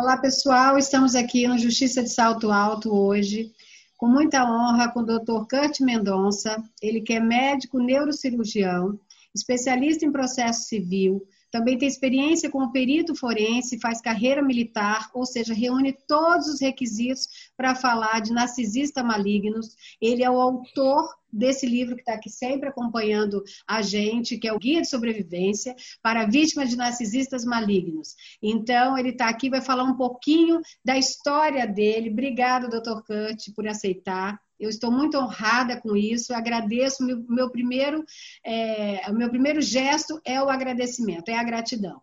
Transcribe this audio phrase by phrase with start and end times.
[0.00, 0.78] Olá, pessoal.
[0.78, 3.52] Estamos aqui no Justiça de Salto Alto hoje,
[3.98, 5.46] com muita honra, com o Dr.
[5.46, 6.56] Kurt Mendonça.
[6.80, 8.98] Ele que é médico neurocirurgião,
[9.34, 15.52] especialista em processo civil, também tem experiência como perito forense, faz carreira militar, ou seja,
[15.52, 19.74] reúne todos os requisitos para falar de narcisista malignos.
[20.00, 24.52] Ele é o autor desse livro que está aqui sempre acompanhando a gente, que é
[24.52, 28.14] o Guia de Sobrevivência para Vítimas de Narcisistas Malignos.
[28.42, 32.10] Então, ele está aqui, vai falar um pouquinho da história dele.
[32.10, 34.40] Obrigado, doutor Kurt, por aceitar.
[34.60, 36.34] Eu estou muito honrada com isso.
[36.34, 37.02] agradeço.
[37.02, 38.04] Meu, meu primeiro,
[38.44, 42.00] é, meu primeiro gesto é o agradecimento, é a gratidão.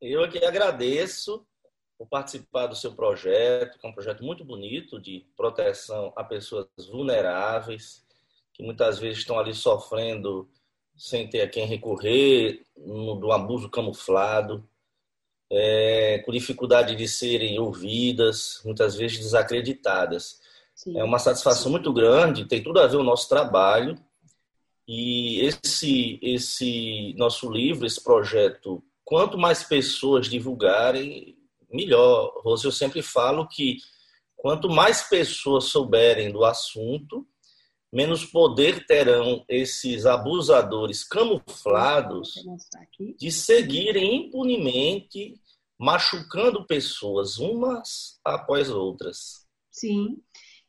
[0.00, 1.44] Eu aqui agradeço
[1.98, 6.68] por participar do seu projeto, que é um projeto muito bonito de proteção a pessoas
[6.90, 8.04] vulneráveis,
[8.52, 10.48] que muitas vezes estão ali sofrendo
[10.96, 14.66] sem ter a quem recorrer, no, do abuso camuflado,
[15.50, 20.40] é, com dificuldade de serem ouvidas, muitas vezes desacreditadas.
[20.76, 20.98] Sim.
[20.98, 23.98] É uma satisfação muito grande, tem tudo a ver o nosso trabalho.
[24.86, 31.36] E esse, esse nosso livro, esse projeto, quanto mais pessoas divulgarem,
[31.72, 32.40] melhor.
[32.44, 33.78] Rose, eu sempre falo que
[34.36, 37.26] quanto mais pessoas souberem do assunto,
[37.92, 42.34] menos poder terão esses abusadores camuflados
[43.18, 45.34] de seguirem impunemente
[45.78, 49.46] machucando pessoas umas após outras.
[49.70, 50.22] Sim.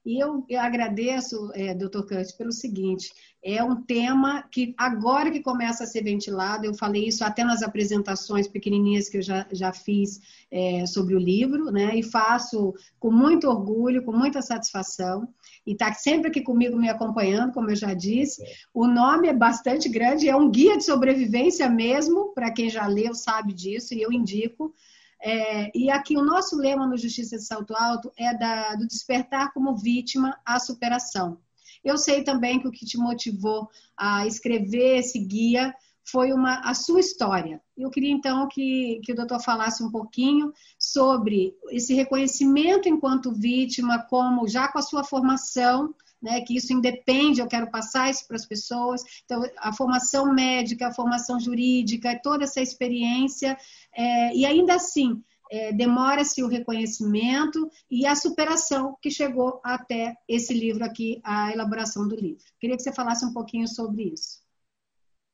[0.08, 3.12] E eu, eu agradeço, é, doutor Kurt, pelo seguinte:
[3.44, 7.62] é um tema que agora que começa a ser ventilado, eu falei isso até nas
[7.62, 11.94] apresentações pequenininhas que eu já, já fiz é, sobre o livro, né?
[11.94, 15.28] E faço com muito orgulho, com muita satisfação.
[15.66, 18.42] E está sempre aqui comigo me acompanhando, como eu já disse.
[18.74, 23.14] O nome é bastante grande, é um guia de sobrevivência mesmo, para quem já leu
[23.14, 24.74] sabe disso, e eu indico.
[25.22, 29.52] É, e aqui o nosso lema no Justiça de Salto Alto é da, do despertar
[29.54, 31.40] como vítima à superação.
[31.84, 35.74] Eu sei também que o que te motivou a escrever esse guia
[36.10, 37.62] foi uma, a sua história.
[37.78, 44.00] Eu queria então que, que o doutor falasse um pouquinho sobre esse reconhecimento enquanto vítima,
[44.04, 48.36] como já com a sua formação, né, que isso independe, eu quero passar isso para
[48.36, 49.02] as pessoas.
[49.26, 53.58] Então, a formação médica, a formação jurídica, toda essa experiência,
[53.96, 60.54] é, e ainda assim, é, demora-se o reconhecimento e a superação que chegou até esse
[60.54, 62.44] livro aqui, a elaboração do livro.
[62.60, 64.42] Queria que você falasse um pouquinho sobre isso.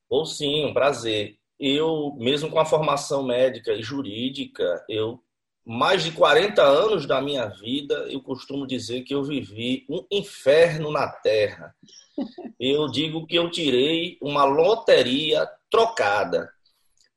[0.10, 1.38] Ou sim, um prazer.
[1.60, 5.24] Eu, mesmo com a formação médica e jurídica, eu
[5.66, 10.92] mais de 40 anos da minha vida, eu costumo dizer que eu vivi um inferno
[10.92, 11.74] na Terra.
[12.60, 16.52] Eu digo que eu tirei uma loteria trocada.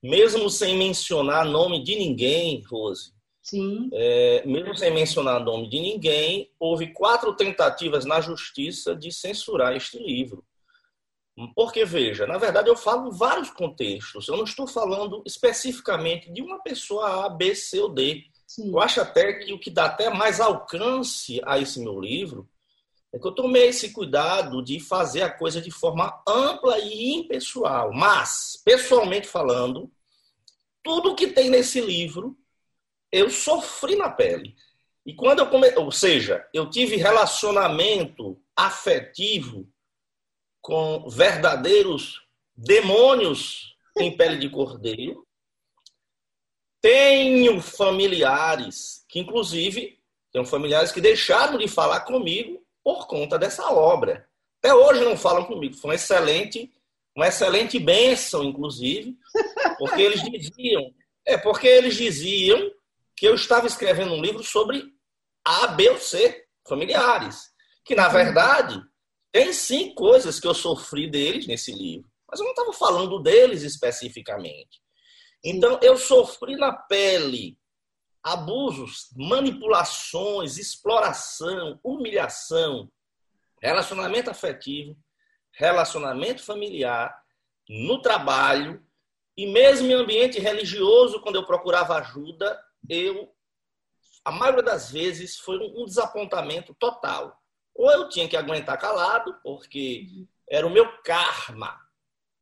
[0.03, 3.13] Mesmo sem mencionar nome de ninguém, Rose.
[3.43, 3.89] Sim.
[3.93, 9.99] É, mesmo sem mencionar nome de ninguém, houve quatro tentativas na justiça de censurar este
[9.99, 10.45] livro.
[11.55, 14.27] Porque, veja, na verdade eu falo vários contextos.
[14.27, 18.25] Eu não estou falando especificamente de uma pessoa A, B, C ou D.
[18.47, 18.71] Sim.
[18.71, 22.49] Eu acho até que o que dá até mais alcance a esse meu livro
[23.13, 27.93] é que eu tomei esse cuidado de fazer a coisa de forma ampla e impessoal.
[27.93, 29.91] Mas, pessoalmente falando,
[30.83, 32.37] tudo que tem nesse livro
[33.11, 34.55] eu sofri na pele.
[35.05, 35.69] E quando eu come...
[35.77, 39.69] ou seja, eu tive relacionamento afetivo
[40.61, 42.21] com verdadeiros
[42.55, 45.26] demônios em pele de cordeiro,
[46.87, 49.99] tenho familiares que, inclusive,
[50.31, 54.29] tenho familiares que deixaram de falar comigo por conta dessa obra.
[54.63, 55.75] Até hoje não falam comigo.
[55.75, 56.73] Foi um excelente,
[57.17, 59.17] uma excelente bênção, inclusive,
[59.81, 60.95] porque eles diziam,
[61.27, 62.71] é porque eles diziam
[63.17, 64.85] que eu estava escrevendo um livro sobre
[65.45, 67.51] A, B ou C, familiares,
[67.85, 68.81] que na verdade
[69.33, 73.63] tem sim coisas que eu sofri deles nesse livro, mas eu não estava falando deles
[73.63, 74.86] especificamente.
[75.49, 77.57] Então, eu sofri na pele
[78.21, 82.91] abusos, manipulações, exploração, humilhação,
[83.63, 84.99] relacionamento afetivo,
[85.53, 87.17] relacionamento familiar,
[87.69, 88.85] no trabalho
[89.37, 93.33] e mesmo em ambiente religioso, quando eu procurava ajuda, eu,
[94.25, 97.41] a maioria das vezes, foi um desapontamento total.
[97.73, 101.86] Ou eu tinha que aguentar calado, porque era o meu karma,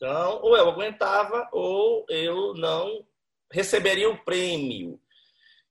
[0.05, 3.07] então, ou eu aguentava, ou eu não
[3.51, 5.01] receberia o prêmio.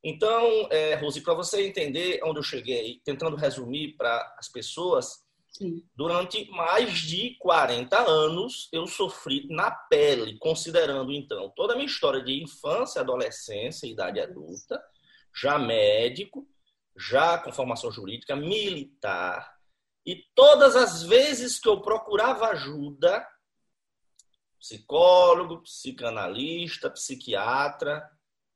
[0.03, 5.85] Então, é, Rose, para você entender onde eu cheguei, tentando resumir para as pessoas, Sim.
[5.95, 12.23] durante mais de 40 anos eu sofri na pele, considerando então toda a minha história
[12.23, 14.83] de infância, adolescência, idade adulta,
[15.33, 16.47] já médico,
[16.97, 19.53] já com formação jurídica, militar.
[20.03, 23.25] E todas as vezes que eu procurava ajuda,
[24.63, 28.09] psicólogo, psicanalista, psiquiatra,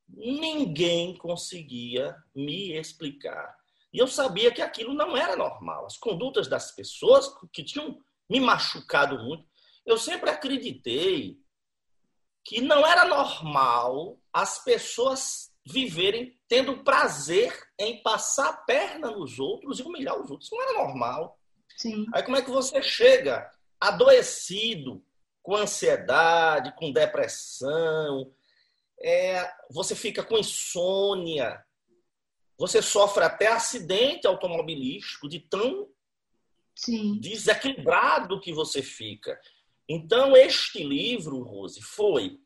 [0.07, 3.53] ninguém conseguia me explicar.
[3.91, 5.85] E eu sabia que aquilo não era normal.
[5.85, 7.99] As condutas das pessoas que tinham
[8.29, 9.45] me machucado muito,
[9.85, 11.37] eu sempre acreditei
[12.45, 19.79] que não era normal as pessoas viverem tendo prazer em passar a perna nos outros
[19.79, 20.47] e humilhar os outros.
[20.47, 21.37] Isso não era normal.
[21.75, 22.05] Sim.
[22.13, 25.03] Aí como é que você chega adoecido,
[25.47, 28.29] com ansiedade, com depressão,
[29.01, 31.63] é, você fica com insônia,
[32.57, 35.87] você sofre até acidente automobilístico de tão
[36.75, 37.17] Sim.
[37.21, 39.39] desequilibrado que você fica.
[39.87, 42.41] Então, este livro, Rose, foi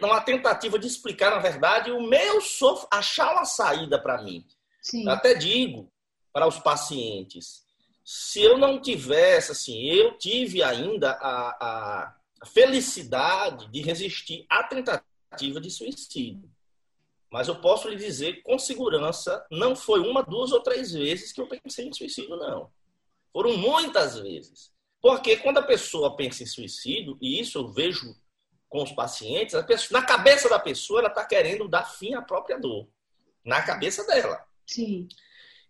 [0.00, 4.46] uma tentativa de explicar, na verdade, o meu sofrimento, achar uma saída para mim.
[4.80, 5.02] Sim.
[5.02, 5.92] Eu até digo
[6.32, 7.64] para os pacientes,
[8.04, 15.60] se eu não tivesse, assim, eu tive ainda a, a felicidade de resistir à tentativa
[15.60, 16.50] de suicídio.
[17.30, 21.40] Mas eu posso lhe dizer com segurança, não foi uma, duas ou três vezes que
[21.40, 22.70] eu pensei em suicídio, não.
[23.32, 24.72] Foram muitas vezes.
[25.00, 28.16] Porque quando a pessoa pensa em suicídio, e isso eu vejo
[28.68, 32.58] com os pacientes, pessoa, na cabeça da pessoa, ela está querendo dar fim à própria
[32.58, 32.88] dor.
[33.44, 34.44] Na cabeça dela.
[34.66, 35.08] Sim.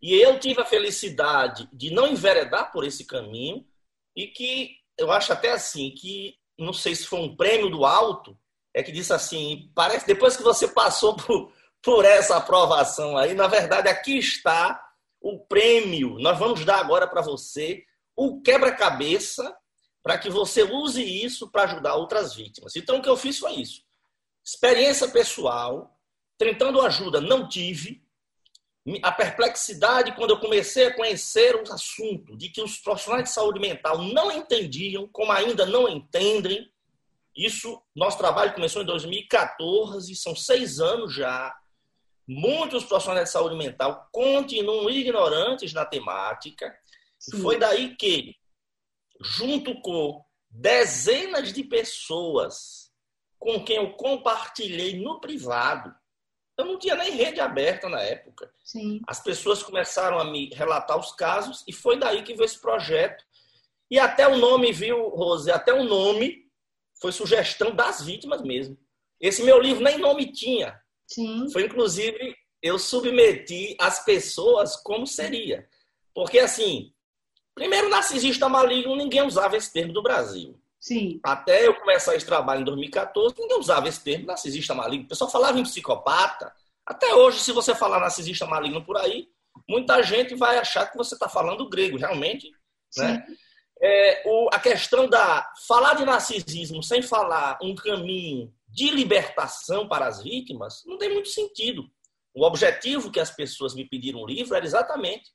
[0.02, 3.66] E eu tive a felicidade de não enveredar por esse caminho
[4.16, 8.36] e que eu acho até assim que não sei se foi um prêmio do alto,
[8.74, 11.52] é que disse assim, parece depois que você passou por,
[11.82, 14.80] por essa aprovação aí, na verdade aqui está
[15.20, 16.18] o prêmio.
[16.18, 17.84] Nós vamos dar agora para você
[18.16, 19.54] o quebra-cabeça
[20.02, 22.74] para que você use isso para ajudar outras vítimas.
[22.74, 23.82] Então, o que eu fiz foi isso.
[24.44, 25.98] Experiência pessoal,
[26.38, 27.99] tentando ajuda, não tive.
[29.02, 33.60] A perplexidade quando eu comecei a conhecer o assunto de que os profissionais de saúde
[33.60, 36.66] mental não entendiam, como ainda não entendem.
[37.36, 41.54] Isso, nosso trabalho começou em 2014, são seis anos já.
[42.26, 46.74] Muitos profissionais de saúde mental continuam ignorantes na temática.
[47.18, 47.42] Sim.
[47.42, 48.34] Foi daí que,
[49.20, 52.90] junto com dezenas de pessoas
[53.38, 55.94] com quem eu compartilhei no privado,
[56.60, 58.52] eu não tinha nem rede aberta na época.
[58.64, 59.00] Sim.
[59.06, 63.24] As pessoas começaram a me relatar os casos e foi daí que veio esse projeto.
[63.90, 65.50] E até o nome, viu, Rose?
[65.50, 66.44] Até o nome
[67.00, 68.78] foi sugestão das vítimas mesmo.
[69.20, 70.80] Esse meu livro nem nome tinha.
[71.06, 71.50] Sim.
[71.50, 75.68] Foi, inclusive, eu submeti as pessoas como seria.
[76.14, 76.92] Porque, assim,
[77.54, 80.60] primeiro, narcisista maligno, ninguém usava esse termo do Brasil.
[80.80, 81.20] Sim.
[81.22, 85.04] Até eu começar esse trabalho em 2014, ninguém usava esse termo, narcisista maligno.
[85.04, 86.52] O pessoal falava em psicopata.
[86.86, 89.28] Até hoje, se você falar narcisista maligno por aí,
[89.68, 92.50] muita gente vai achar que você está falando grego, realmente.
[92.96, 93.24] Né?
[93.82, 100.06] É, o, a questão da falar de narcisismo sem falar um caminho de libertação para
[100.06, 101.90] as vítimas não tem muito sentido.
[102.34, 105.30] O objetivo que as pessoas me pediram o livro era exatamente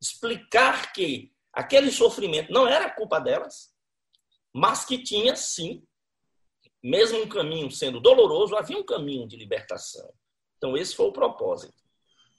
[0.00, 3.73] explicar que aquele sofrimento não era culpa delas,
[4.54, 5.82] mas que tinha sim,
[6.82, 10.08] mesmo um caminho sendo doloroso, havia um caminho de libertação.
[10.56, 11.83] Então, esse foi o propósito.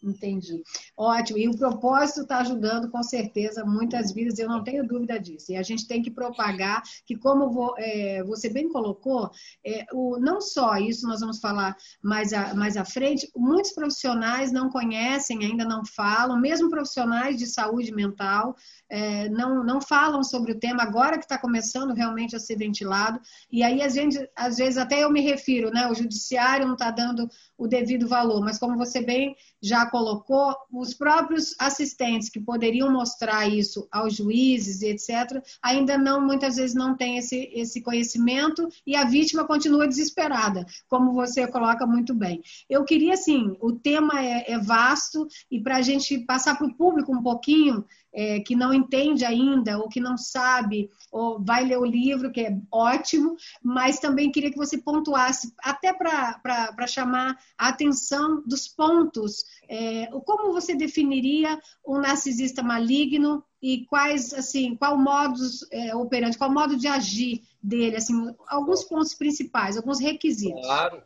[0.06, 0.62] Entendi.
[0.96, 1.40] Ótimo.
[1.40, 5.52] E o propósito está ajudando, com certeza, muitas vidas, eu não tenho dúvida disso.
[5.52, 9.32] E a gente tem que propagar que, como é, você bem colocou,
[9.66, 14.52] é, o, não só isso, nós vamos falar mais, a, mais à frente, muitos profissionais
[14.52, 18.56] não conhecem, ainda não falam, mesmo profissionais de saúde mental,
[18.88, 23.20] é, não, não falam sobre o tema, agora que está começando realmente a ser ventilado.
[23.52, 25.90] E aí, a gente, às vezes, até eu me refiro, né?
[25.90, 30.94] O judiciário não está dando o devido valor, mas como você bem já colocou, os
[30.94, 36.98] próprios assistentes que poderiam mostrar isso aos juízes e etc., ainda não, muitas vezes, não
[36.98, 42.42] têm esse, esse conhecimento e a vítima continua desesperada, como você coloca muito bem.
[42.70, 46.76] Eu queria, assim, o tema é, é vasto e para a gente passar para o
[46.76, 51.78] público um pouquinho, é, que não entende ainda, ou que não sabe, ou vai ler
[51.78, 57.68] o livro, que é ótimo, mas também queria que você pontuasse, até para chamar a
[57.68, 65.68] atenção dos pontos, é, como você definiria um narcisista maligno e quais, assim, qual modus
[65.72, 65.92] é,
[66.38, 70.62] qual modo de agir dele, assim, alguns pontos principais, alguns requisitos.
[70.62, 71.04] Claro,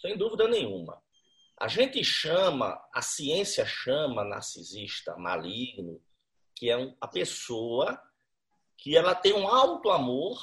[0.00, 0.98] sem dúvida nenhuma.
[1.56, 6.00] A gente chama, a ciência chama narcisista maligno
[6.60, 7.98] que é a pessoa
[8.76, 10.38] que ela tem um alto amor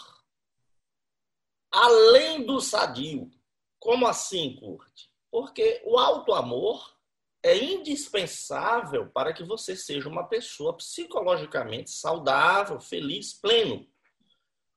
[1.72, 3.30] além do sadio.
[3.78, 5.12] Como assim, Curte?
[5.30, 6.98] Porque o alto amor
[7.44, 13.88] é indispensável para que você seja uma pessoa psicologicamente saudável, feliz, pleno.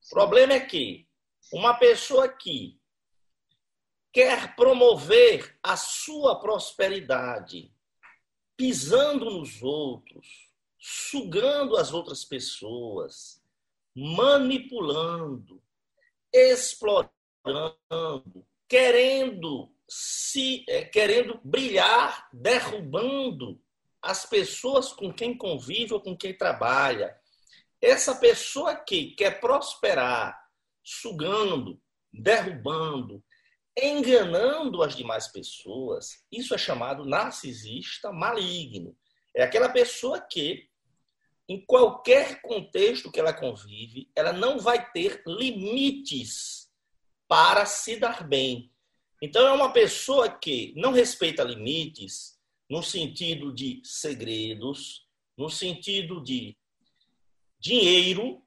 [0.04, 1.08] O problema é que
[1.50, 2.78] uma pessoa que
[4.12, 7.74] quer promover a sua prosperidade,
[8.58, 10.49] pisando nos outros,
[10.80, 13.42] sugando as outras pessoas,
[13.94, 15.62] manipulando,
[16.32, 17.12] explorando,
[18.66, 23.60] querendo se é, querendo brilhar, derrubando
[24.00, 27.14] as pessoas com quem convive ou com quem trabalha.
[27.82, 30.38] Essa pessoa que quer prosperar,
[30.82, 31.80] sugando,
[32.12, 33.22] derrubando,
[33.76, 38.96] enganando as demais pessoas, isso é chamado narcisista maligno.
[39.34, 40.69] É aquela pessoa que,
[41.50, 46.70] em qualquer contexto que ela convive, ela não vai ter limites
[47.26, 48.70] para se dar bem.
[49.20, 52.38] Então, é uma pessoa que não respeita limites
[52.68, 56.56] no sentido de segredos, no sentido de
[57.58, 58.40] dinheiro,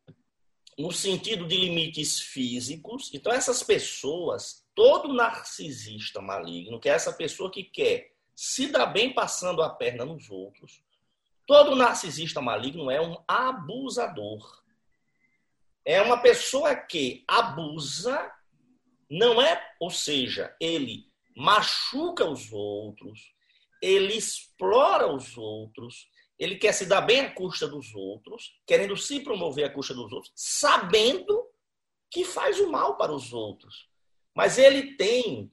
[0.79, 3.13] no sentido de limites físicos.
[3.13, 9.13] Então, essas pessoas, todo narcisista maligno, que é essa pessoa que quer se dar bem
[9.13, 10.81] passando a perna nos outros,
[11.45, 14.63] todo narcisista maligno é um abusador.
[15.85, 18.31] É uma pessoa que abusa
[19.09, 23.33] não é, ou seja, ele machuca os outros,
[23.81, 26.07] ele explora os outros,
[26.39, 30.11] ele quer se dar bem à custa dos outros, querendo se promover à custa dos
[30.11, 31.47] outros, sabendo
[32.09, 33.87] que faz o mal para os outros.
[34.35, 35.51] Mas ele tem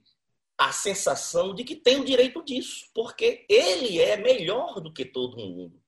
[0.61, 5.39] a sensação de que tem o direito disso, porque ele é melhor do que todo
[5.39, 5.83] mundo.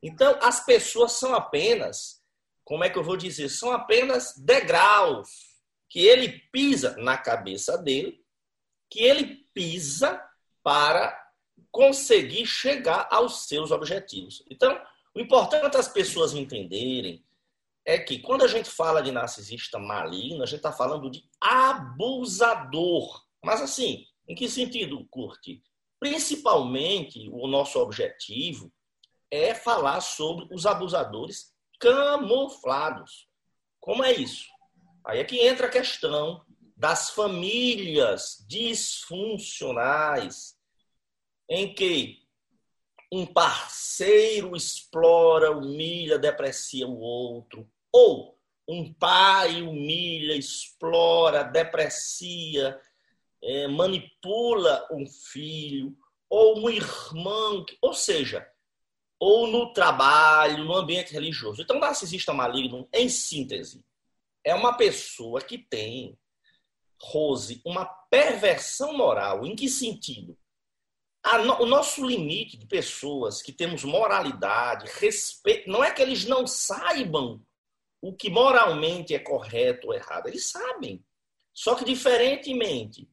[0.00, 2.22] Então, as pessoas são apenas,
[2.62, 5.28] como é que eu vou dizer, são apenas degraus
[5.88, 8.24] que ele pisa na cabeça dele,
[8.88, 10.22] que ele pisa
[10.62, 11.20] para
[11.72, 14.44] conseguir chegar aos seus objetivos.
[14.48, 14.80] Então,
[15.12, 17.24] o importante as pessoas entenderem
[17.84, 23.23] é que quando a gente fala de narcisista maligno, a gente está falando de abusador.
[23.44, 25.62] Mas assim, em que sentido, Curte?
[26.00, 28.72] Principalmente, o nosso objetivo
[29.30, 33.28] é falar sobre os abusadores camuflados.
[33.78, 34.46] Como é isso?
[35.04, 36.42] Aí é que entra a questão
[36.74, 40.56] das famílias disfuncionais,
[41.48, 42.24] em que
[43.12, 52.80] um parceiro explora, humilha, deprecia o outro, ou um pai humilha, explora, deprecia,
[53.44, 55.96] é, manipula um filho,
[56.28, 58.48] ou um irmão, ou seja,
[59.20, 61.60] ou no trabalho, no ambiente religioso.
[61.60, 63.84] Então, narcisista maligno, em síntese,
[64.42, 66.18] é uma pessoa que tem,
[67.00, 69.46] Rose, uma perversão moral.
[69.46, 70.36] Em que sentido?
[71.44, 76.46] No, o nosso limite de pessoas que temos moralidade, respeito, não é que eles não
[76.46, 77.44] saibam
[78.02, 81.02] o que moralmente é correto ou errado, eles sabem.
[81.54, 83.08] Só que, diferentemente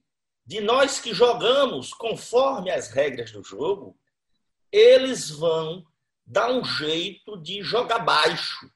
[0.51, 3.97] de nós que jogamos conforme as regras do jogo,
[4.69, 5.81] eles vão
[6.25, 8.69] dar um jeito de jogar baixo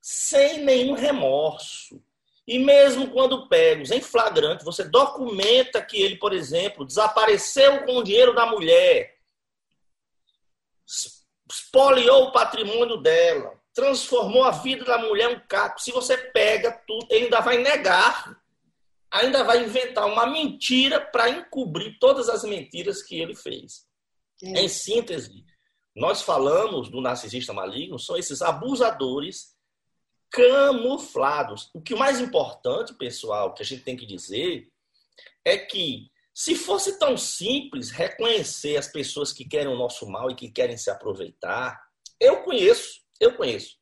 [0.00, 2.00] sem nenhum remorso.
[2.46, 8.04] E mesmo quando pegos em flagrante, você documenta que ele, por exemplo, desapareceu com o
[8.04, 9.16] dinheiro da mulher,
[11.50, 15.82] espoliou o patrimônio dela, transformou a vida da mulher em um caco.
[15.82, 18.43] Se você pega tudo, ele ainda vai negar,
[19.14, 23.86] ainda vai inventar uma mentira para encobrir todas as mentiras que ele fez.
[24.42, 24.62] É.
[24.62, 25.44] Em síntese,
[25.94, 29.54] nós falamos do narcisista maligno, são esses abusadores
[30.30, 31.70] camuflados.
[31.72, 34.68] O que o mais importante, pessoal, que a gente tem que dizer
[35.44, 40.34] é que se fosse tão simples reconhecer as pessoas que querem o nosso mal e
[40.34, 41.80] que querem se aproveitar,
[42.18, 43.76] eu conheço, eu conheço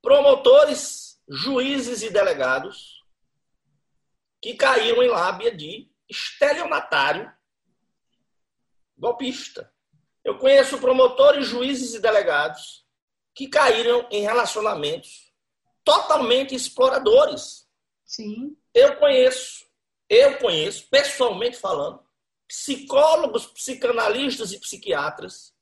[0.00, 3.01] promotores, juízes e delegados
[4.42, 7.32] que caíram em lábia de estelionatário
[8.98, 9.72] golpista.
[10.24, 12.84] Eu conheço promotores, juízes e delegados
[13.34, 15.32] que caíram em relacionamentos
[15.84, 17.68] totalmente exploradores.
[18.04, 18.56] Sim.
[18.74, 19.64] Eu conheço,
[20.08, 22.00] eu conheço, pessoalmente falando,
[22.46, 25.54] psicólogos, psicanalistas e psiquiatras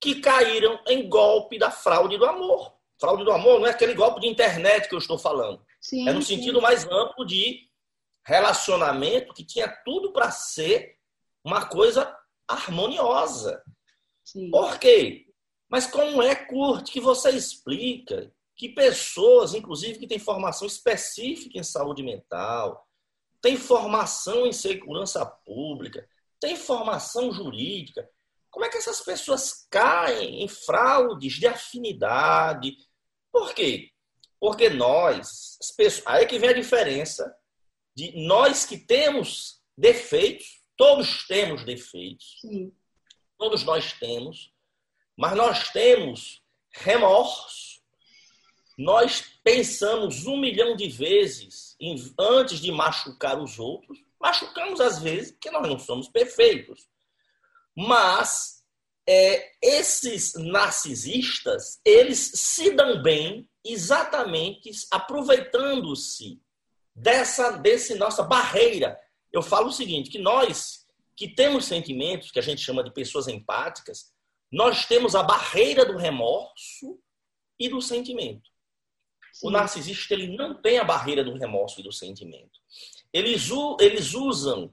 [0.00, 2.74] que caíram em golpe da fraude do amor.
[2.98, 5.64] Fraude do amor não é aquele golpe de internet que eu estou falando.
[5.80, 6.36] Sim, é no sim.
[6.36, 7.69] sentido mais amplo de
[8.24, 10.96] relacionamento que tinha tudo para ser
[11.44, 13.62] uma coisa harmoniosa.
[14.24, 14.50] Sim.
[14.50, 15.26] Por quê?
[15.68, 21.62] Mas como é, Curte, que você explica que pessoas, inclusive que têm formação específica em
[21.62, 22.86] saúde mental,
[23.40, 26.06] têm formação em segurança pública,
[26.38, 28.08] tem formação jurídica.
[28.50, 32.76] Como é que essas pessoas caem em fraudes de afinidade?
[33.32, 33.90] Por quê?
[34.40, 37.34] Porque nós, pessoas, aí que vem a diferença
[37.94, 42.72] de nós que temos defeitos, todos temos defeitos, Sim.
[43.38, 44.52] todos nós temos,
[45.16, 46.42] mas nós temos
[46.72, 47.80] remorso.
[48.78, 53.98] Nós pensamos um milhão de vezes em, antes de machucar os outros.
[54.18, 56.88] Machucamos às vezes porque nós não somos perfeitos.
[57.76, 58.64] Mas
[59.06, 66.40] é, esses narcisistas, eles se dão bem exatamente aproveitando-se
[67.00, 68.98] dessa desse nossa barreira.
[69.32, 73.28] Eu falo o seguinte, que nós que temos sentimentos, que a gente chama de pessoas
[73.28, 74.10] empáticas,
[74.50, 76.98] nós temos a barreira do remorso
[77.58, 78.48] e do sentimento.
[79.34, 79.46] Sim.
[79.46, 82.58] O narcisista ele não tem a barreira do remorso e do sentimento.
[83.12, 84.72] Eles, eles usam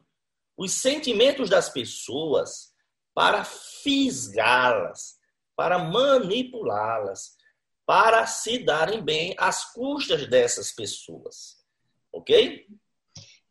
[0.56, 2.74] os sentimentos das pessoas
[3.14, 5.18] para fisgá-las,
[5.56, 7.36] para manipulá-las,
[7.86, 11.57] para se darem bem às custas dessas pessoas.
[12.18, 12.66] Ok?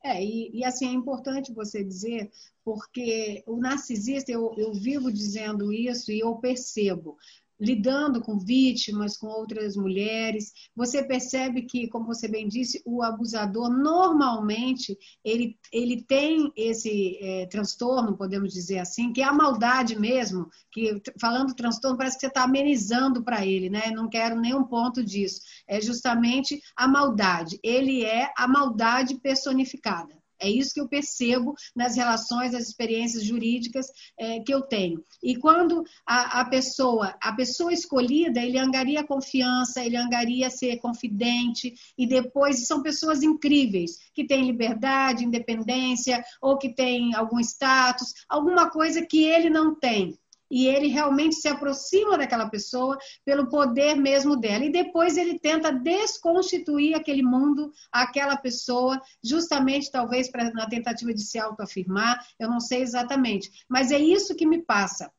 [0.03, 2.31] É, e, e, assim, é importante você dizer,
[2.65, 7.17] porque o narcisista, eu, eu vivo dizendo isso e eu percebo
[7.59, 13.71] lidando com vítimas, com outras mulheres, você percebe que, como você bem disse, o abusador
[13.71, 20.49] normalmente ele, ele tem esse é, transtorno, podemos dizer assim, que é a maldade mesmo,
[20.71, 23.91] que falando transtorno parece que você está amenizando para ele, né?
[23.91, 25.41] Não quero nenhum ponto disso.
[25.67, 27.59] É justamente a maldade.
[27.63, 30.15] Ele é a maldade personificada.
[30.41, 33.87] É isso que eu percebo nas relações, nas experiências jurídicas
[34.19, 35.03] é, que eu tenho.
[35.23, 41.75] E quando a, a, pessoa, a pessoa escolhida, ele angaria confiança, ele angaria ser confidente,
[41.97, 48.71] e depois são pessoas incríveis, que têm liberdade, independência, ou que têm algum status, alguma
[48.71, 50.19] coisa que ele não tem
[50.51, 54.65] e ele realmente se aproxima daquela pessoa pelo poder mesmo dela.
[54.65, 61.23] E depois ele tenta desconstituir aquele mundo, aquela pessoa, justamente talvez pra, na tentativa de
[61.23, 63.51] se autoafirmar, eu não sei exatamente.
[63.69, 65.11] Mas é isso que me passa.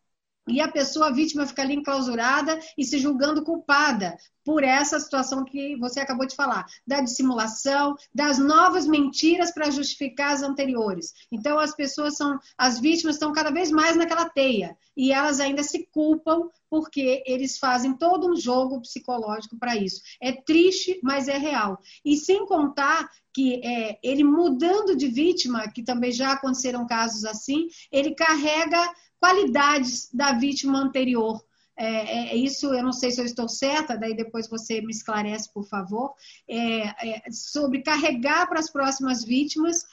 [0.48, 5.44] E a pessoa, a vítima, fica ali enclausurada e se julgando culpada por essa situação
[5.44, 11.14] que você acabou de falar, da dissimulação, das novas mentiras para justificar as anteriores.
[11.30, 15.64] Então, as pessoas são, as vítimas estão cada vez mais naquela teia e elas ainda
[15.64, 20.02] se culpam porque eles fazem todo um jogo psicológico para isso.
[20.22, 21.80] É triste, mas é real.
[22.04, 27.68] E sem contar que é, ele mudando de vítima, que também já aconteceram casos assim,
[27.92, 31.42] ele carrega qualidades da vítima anterior.
[31.80, 34.92] É, é, é, isso, eu não sei se eu estou certa, daí depois você me
[34.92, 36.16] esclarece, por favor,
[36.50, 39.86] é, é sobre carregar para as próximas vítimas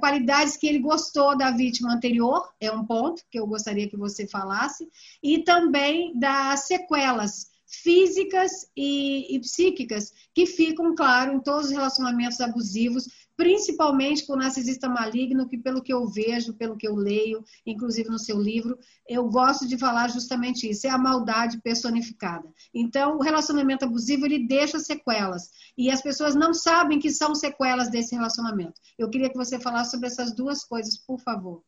[0.00, 4.26] qualidades que ele gostou da vítima anterior, é um ponto que eu gostaria que você
[4.26, 4.88] falasse,
[5.22, 12.40] e também das sequelas físicas e, e psíquicas que ficam, claro, em todos os relacionamentos
[12.40, 17.44] abusivos, principalmente com o narcisista maligno, que pelo que eu vejo, pelo que eu leio,
[17.66, 22.48] inclusive no seu livro, eu gosto de falar justamente isso, é a maldade personificada.
[22.74, 27.90] Então, o relacionamento abusivo, ele deixa sequelas, e as pessoas não sabem que são sequelas
[27.90, 28.80] desse relacionamento.
[28.98, 31.62] Eu queria que você falasse sobre essas duas coisas, por favor.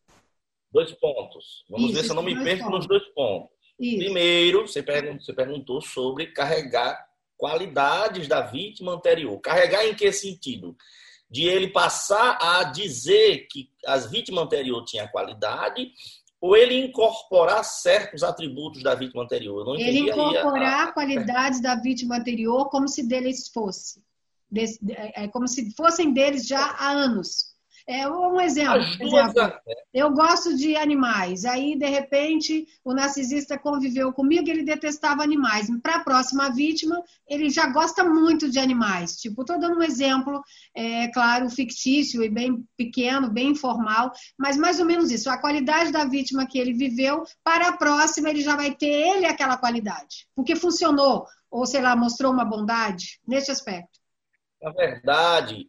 [0.73, 1.65] Dois pontos.
[1.69, 2.79] Vamos isso, ver se eu não me perco pontos.
[2.79, 3.57] nos dois pontos.
[3.79, 3.99] Isso.
[3.99, 9.39] Primeiro, você perguntou, você perguntou sobre carregar qualidades da vítima anterior.
[9.41, 10.77] Carregar em que sentido?
[11.31, 15.93] De ele passar a dizer que as vítimas anterior tinha qualidade
[16.41, 19.77] ou ele incorporar certos atributos da vítima anterior?
[19.79, 20.93] ele incorporar a...
[20.93, 24.03] qualidades da vítima anterior como se deles fosse.
[24.57, 27.55] É, é como se fossem deles já há anos.
[27.91, 28.77] É um exemplo.
[29.01, 29.59] exemplo.
[29.95, 31.47] Eu gosto de animais.
[31.47, 35.69] Aí, de repente, o narcisista conviveu comigo e ele detestava animais.
[35.83, 39.17] Para a próxima vítima, ele já gosta muito de animais.
[39.17, 40.43] Tipo, estou dando um exemplo,
[40.77, 45.31] é claro, fictício e bem pequeno, bem informal, mas mais ou menos isso.
[45.31, 49.25] A qualidade da vítima que ele viveu, para a próxima, ele já vai ter ele
[49.25, 50.29] aquela qualidade.
[50.37, 53.99] Porque funcionou, ou sei lá, mostrou uma bondade nesse aspecto.
[54.61, 55.67] Na verdade,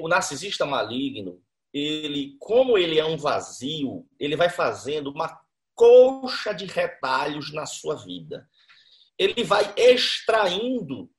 [0.00, 1.40] o narcisista maligno,
[1.72, 5.40] ele, como ele é um vazio, ele vai fazendo uma
[5.74, 8.48] colcha de retalhos na sua vida.
[9.18, 11.10] Ele vai extraindo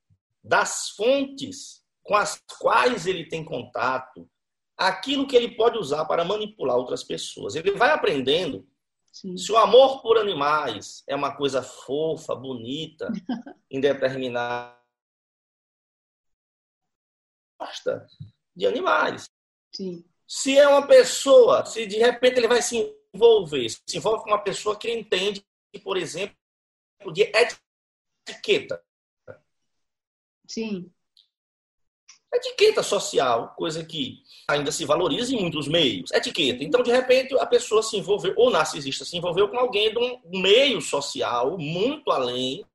[0.44, 4.30] das fontes com as quais ele tem contato
[4.78, 7.56] aquilo que ele pode usar para manipular outras pessoas.
[7.56, 8.68] Ele vai aprendendo
[9.12, 9.38] Sim.
[9.38, 13.10] se o amor por animais é uma coisa fofa, bonita,
[13.72, 14.78] em determinada
[17.60, 18.06] gosta
[18.56, 19.30] de animais.
[19.74, 20.04] Sim.
[20.36, 24.42] Se é uma pessoa, se de repente ele vai se envolver, se envolve com uma
[24.42, 25.46] pessoa que entende,
[25.84, 26.36] por exemplo,
[27.14, 27.32] de
[28.28, 28.84] etiqueta.
[30.48, 30.92] Sim.
[32.34, 36.10] Etiqueta social, coisa que ainda se valoriza em muitos meios.
[36.12, 36.64] Etiqueta.
[36.64, 40.42] Então, de repente, a pessoa se envolveu, ou narcisista se envolveu com alguém de um
[40.42, 42.66] meio social muito além.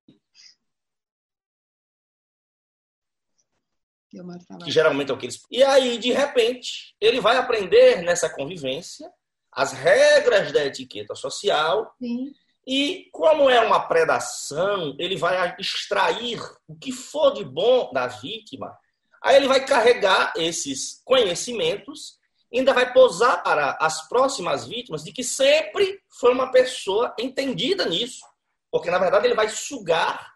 [4.64, 5.40] Que geralmente é o que eles.
[5.50, 9.10] E aí, de repente, ele vai aprender nessa convivência
[9.52, 11.94] as regras da etiqueta social.
[12.00, 12.32] Sim.
[12.66, 18.76] E como é uma predação, ele vai extrair o que for de bom da vítima
[19.22, 22.18] Aí ele vai carregar esses conhecimentos,
[22.52, 28.24] ainda vai posar para as próximas vítimas de que sempre foi uma pessoa entendida nisso.
[28.70, 30.34] Porque, na verdade, ele vai sugar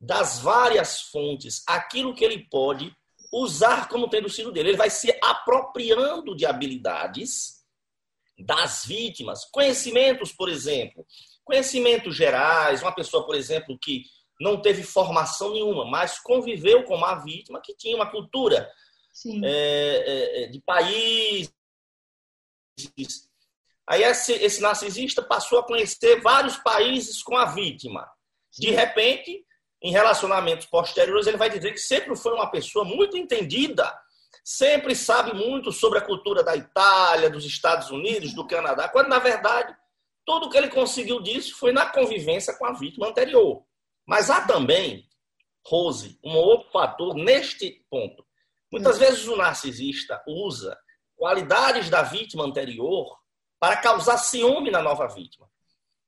[0.00, 2.94] das várias fontes aquilo que ele pode
[3.32, 4.70] usar como tendo sido dele.
[4.70, 7.58] Ele vai se apropriando de habilidades
[8.38, 11.04] das vítimas, conhecimentos, por exemplo,
[11.44, 14.04] conhecimentos gerais, uma pessoa, por exemplo, que
[14.40, 18.70] não teve formação nenhuma, mas conviveu com uma vítima que tinha uma cultura
[19.42, 21.52] é, é, é, de país.
[23.88, 28.08] Aí esse, esse, narcisista passou a conhecer vários países com a vítima.
[28.56, 29.44] De repente,
[29.82, 33.92] em relacionamentos posteriores, ele vai dizer que sempre foi uma pessoa muito entendida,
[34.44, 39.18] sempre sabe muito sobre a cultura da Itália, dos Estados Unidos, do Canadá, quando na
[39.18, 39.74] verdade
[40.24, 43.64] tudo que ele conseguiu disso foi na convivência com a vítima anterior.
[44.06, 45.08] Mas há também,
[45.66, 48.24] Rose, um outro fator neste ponto.
[48.70, 49.00] Muitas hum.
[49.00, 50.78] vezes o narcisista usa
[51.16, 53.18] qualidades da vítima anterior
[53.58, 55.46] para causar ciúme na nova vítima.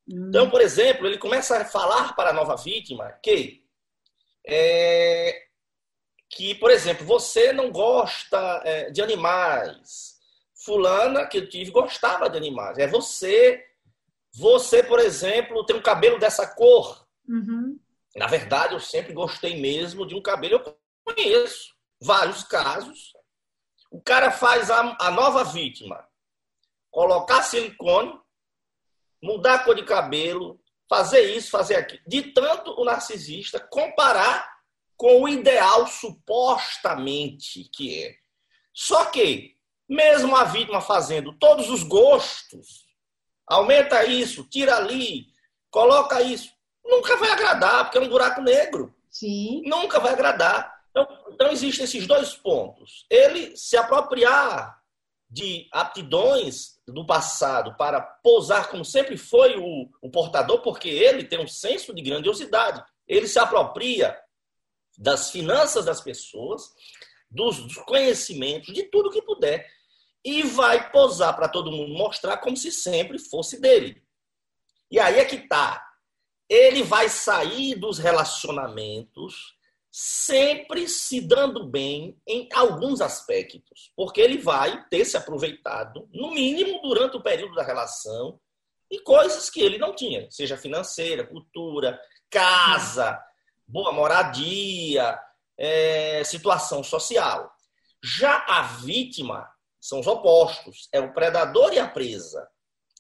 [0.08, 0.28] Hum.
[0.28, 3.59] Então, por exemplo, ele começa a falar para a nova vítima que,
[4.46, 5.42] é,
[6.30, 10.18] que por exemplo, você não gosta é, de animais.
[10.64, 12.78] Fulana que eu tive gostava de animais.
[12.78, 13.64] É você,
[14.34, 17.06] você, por exemplo, tem um cabelo dessa cor.
[17.26, 17.78] Uhum.
[18.16, 20.54] Na verdade, eu sempre gostei mesmo de um cabelo.
[20.56, 23.12] Eu conheço vários casos.
[23.90, 26.06] O cara faz a, a nova vítima
[26.90, 28.18] colocar silicone,
[29.22, 30.59] mudar a cor de cabelo,
[30.90, 32.02] fazer isso, fazer aquilo.
[32.04, 34.58] De tanto o narcisista comparar
[34.96, 38.16] com o ideal supostamente que é.
[38.74, 39.56] Só que,
[39.88, 42.86] mesmo a vítima fazendo todos os gostos,
[43.46, 45.26] aumenta isso, tira ali,
[45.70, 46.52] coloca isso,
[46.84, 48.92] nunca vai agradar, porque é um buraco negro.
[49.08, 49.62] Sim.
[49.64, 50.74] Nunca vai agradar.
[50.90, 53.06] Então, então existem esses dois pontos.
[53.08, 54.79] Ele se apropriar
[55.30, 61.38] de aptidões do passado para posar como sempre foi o, o portador, porque ele tem
[61.38, 62.82] um senso de grandiosidade.
[63.06, 64.18] Ele se apropria
[64.98, 66.70] das finanças das pessoas,
[67.30, 69.70] dos, dos conhecimentos, de tudo que puder,
[70.24, 74.02] e vai posar para todo mundo mostrar como se sempre fosse dele.
[74.90, 75.90] E aí é que está
[76.50, 79.54] ele vai sair dos relacionamentos
[79.90, 86.80] sempre se dando bem em alguns aspectos, porque ele vai ter se aproveitado, no mínimo,
[86.82, 88.40] durante o período da relação,
[88.90, 93.20] e coisas que ele não tinha, seja financeira, cultura, casa,
[93.66, 95.18] boa moradia,
[95.58, 97.52] é, situação social.
[98.02, 99.48] Já a vítima
[99.80, 102.48] são os opostos, é o predador e a presa.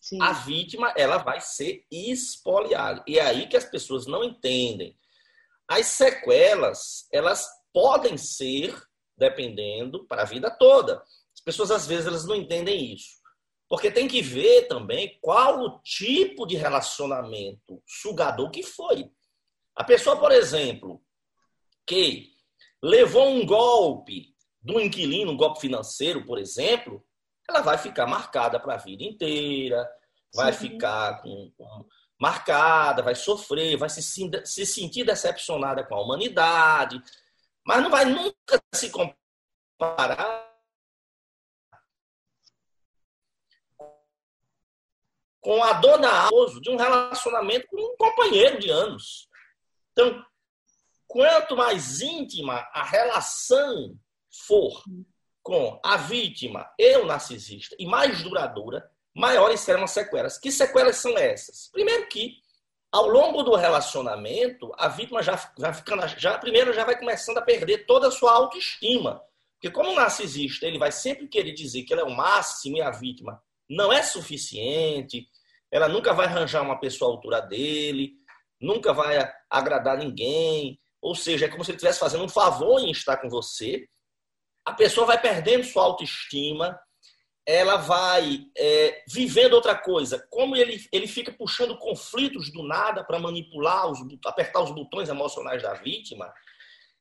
[0.00, 0.20] Sim.
[0.22, 3.04] a vítima ela vai ser espoliada.
[3.06, 4.96] E é aí que as pessoas não entendem.
[5.70, 8.76] As sequelas, elas podem ser,
[9.16, 11.00] dependendo, para a vida toda.
[11.32, 13.20] As pessoas, às vezes, elas não entendem isso.
[13.68, 19.08] Porque tem que ver também qual o tipo de relacionamento sugador que foi.
[19.76, 21.00] A pessoa, por exemplo,
[21.86, 22.32] que
[22.82, 27.00] levou um golpe do inquilino, um golpe financeiro, por exemplo,
[27.48, 29.88] ela vai ficar marcada para a vida inteira,
[30.34, 30.70] vai Sim.
[30.70, 31.86] ficar com, com,
[32.20, 37.02] marcada, vai sofrer, vai se, se sentir decepcionada com a humanidade,
[37.64, 40.50] mas não vai nunca se comparar
[45.40, 46.28] com a dona
[46.60, 49.26] de um relacionamento com um companheiro de anos.
[49.92, 50.22] Então,
[51.06, 53.98] quanto mais íntima a relação
[54.46, 54.84] for
[55.42, 60.38] com a vítima e o narcisista e mais duradoura, maiores serão as sequelas.
[60.38, 61.68] Que sequelas são essas?
[61.72, 62.34] Primeiro que,
[62.92, 67.42] ao longo do relacionamento, a vítima já vai ficando, já primeiro já vai começando a
[67.42, 69.22] perder toda a sua autoestima.
[69.54, 72.82] Porque como o narcisista, ele vai sempre querer dizer que ele é o máximo e
[72.82, 75.28] a vítima não é suficiente,
[75.70, 78.14] ela nunca vai arranjar uma pessoa à altura dele,
[78.60, 79.16] nunca vai
[79.48, 83.28] agradar ninguém, ou seja, é como se ele estivesse fazendo um favor em estar com
[83.28, 83.86] você.
[84.64, 86.78] A pessoa vai perdendo sua autoestima,
[87.50, 90.24] ela vai é, vivendo outra coisa.
[90.30, 95.60] Como ele, ele fica puxando conflitos do nada para manipular, os, apertar os botões emocionais
[95.60, 96.32] da vítima,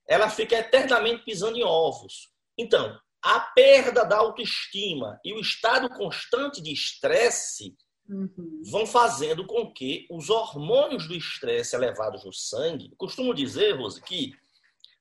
[0.08, 2.32] ela fica eternamente pisando em ovos.
[2.58, 7.76] Então, a perda da autoestima e o estado constante de estresse
[8.08, 8.62] uhum.
[8.72, 14.34] vão fazendo com que os hormônios do estresse elevados no sangue, costumo dizer, Rose, que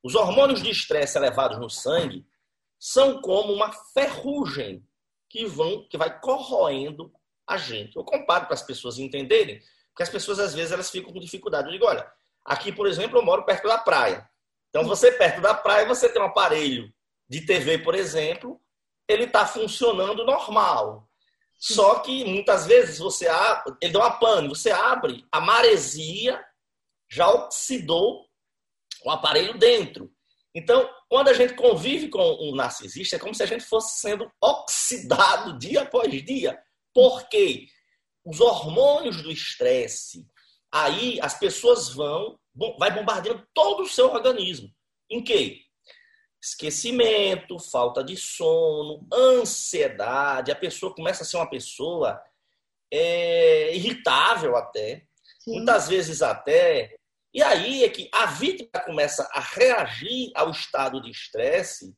[0.03, 2.27] os hormônios de estresse elevados no sangue
[2.79, 4.87] são como uma ferrugem
[5.29, 7.13] que vão que vai corroendo
[7.47, 7.97] a gente.
[7.97, 11.69] Eu comparo para as pessoas entenderem, porque as pessoas às vezes elas ficam com dificuldade.
[11.69, 12.11] Eu digo, olha,
[12.45, 14.29] aqui, por exemplo, eu moro perto da praia.
[14.69, 16.93] Então, você perto da praia, você tem um aparelho
[17.29, 18.61] de TV, por exemplo,
[19.09, 21.09] ele está funcionando normal.
[21.59, 26.43] Só que muitas vezes você abre, ele dá uma pane, você abre, a maresia
[27.11, 28.27] já oxidou
[29.05, 30.13] o aparelho dentro.
[30.59, 34.29] Então, quando a gente convive com um narcisista, é como se a gente fosse sendo
[34.43, 36.59] oxidado dia após dia.
[36.93, 37.69] Por quê?
[38.25, 40.27] Os hormônios do estresse,
[40.75, 42.37] aí as pessoas vão,
[42.77, 44.69] vai bombardeando todo o seu organismo.
[45.09, 45.61] Em quê?
[46.43, 50.51] Esquecimento, falta de sono, ansiedade.
[50.51, 52.21] A pessoa começa a ser uma pessoa
[52.93, 55.05] é, irritável até.
[55.39, 55.53] Sim.
[55.53, 56.97] Muitas vezes até
[57.33, 61.95] e aí é que a vítima começa a reagir ao estado de estresse.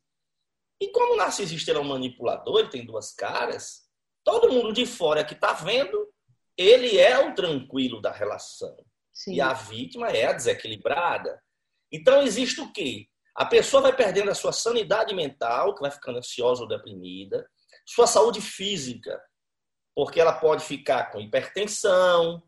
[0.79, 3.87] E como o narcisista é um manipulador, ele tem duas caras,
[4.23, 6.11] todo mundo de fora que está vendo,
[6.57, 8.75] ele é o tranquilo da relação.
[9.13, 9.35] Sim.
[9.35, 11.41] E a vítima é a desequilibrada.
[11.91, 13.07] Então existe o quê?
[13.35, 17.49] A pessoa vai perdendo a sua sanidade mental, que vai ficando ansiosa ou deprimida,
[17.85, 19.21] sua saúde física,
[19.95, 22.43] porque ela pode ficar com hipertensão,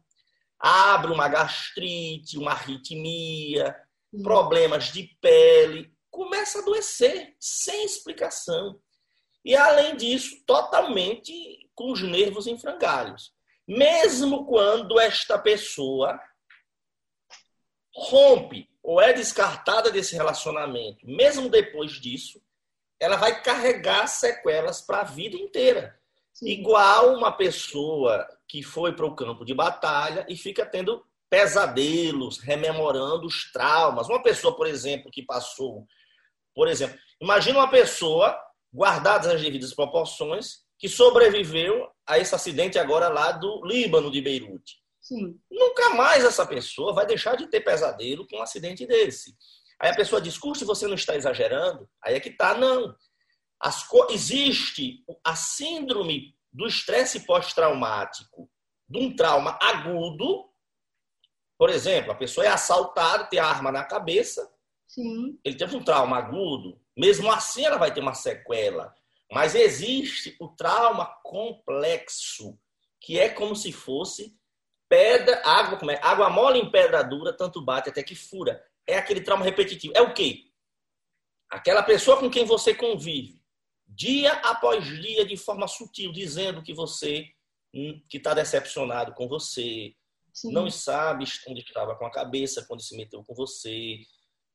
[0.64, 3.76] abre uma gastrite, uma arritmia,
[4.24, 8.80] problemas de pele, começa a adoecer sem explicação.
[9.44, 13.34] E além disso, totalmente com os nervos em frangalhos.
[13.68, 16.18] Mesmo quando esta pessoa
[17.94, 22.42] rompe ou é descartada desse relacionamento, mesmo depois disso,
[22.98, 26.00] ela vai carregar sequelas para a vida inteira.
[26.46, 33.26] Igual uma pessoa que foi para o campo de batalha e fica tendo pesadelos, rememorando
[33.26, 34.08] os traumas.
[34.08, 35.88] Uma pessoa, por exemplo, que passou,
[36.54, 38.38] por exemplo, imagina uma pessoa,
[38.72, 44.76] guardadas as devidas proporções, que sobreviveu a esse acidente agora lá do Líbano, de Beirute.
[45.02, 45.40] Sim.
[45.50, 49.36] Nunca mais essa pessoa vai deixar de ter pesadelo com um acidente desse.
[49.80, 52.96] Aí a pessoa diz, se você não está exagerando, aí é que tá, não.
[53.64, 58.50] As, existe a síndrome do estresse pós-traumático,
[58.90, 60.50] de um trauma agudo.
[61.58, 64.54] Por exemplo, a pessoa é assaltada, tem a arma na cabeça.
[64.86, 65.40] Sim.
[65.46, 66.78] Ele teve um trauma agudo.
[66.98, 68.94] Mesmo assim, ela vai ter uma sequela.
[69.32, 72.60] Mas existe o trauma complexo,
[73.00, 74.38] que é como se fosse
[74.90, 76.00] pedra, água, como é?
[76.04, 78.62] Água mole em pedra dura, tanto bate até que fura.
[78.86, 79.94] É aquele trauma repetitivo.
[79.96, 80.52] É o quê?
[81.50, 83.43] Aquela pessoa com quem você convive,
[83.96, 87.28] dia após dia, de forma sutil, dizendo que você
[87.74, 89.94] hum, que está decepcionado com você,
[90.34, 90.52] Sim.
[90.52, 94.00] não sabe onde estava com a cabeça quando se meteu com você,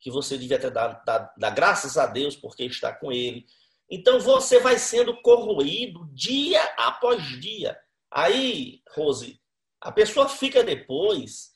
[0.01, 3.46] que você devia ter dado, dado, dado graças a Deus porque está com ele.
[3.90, 7.79] Então você vai sendo corroído dia após dia.
[8.11, 9.40] Aí, Rose,
[9.81, 11.53] a pessoa fica depois,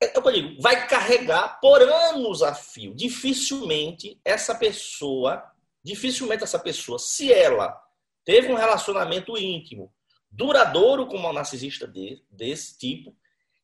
[0.00, 2.94] é, eu digo, vai carregar por anos a fio.
[2.94, 5.51] Dificilmente essa pessoa
[5.82, 7.80] dificilmente essa pessoa, se ela
[8.24, 9.92] teve um relacionamento íntimo,
[10.30, 13.16] duradouro com uma narcisista de, desse tipo,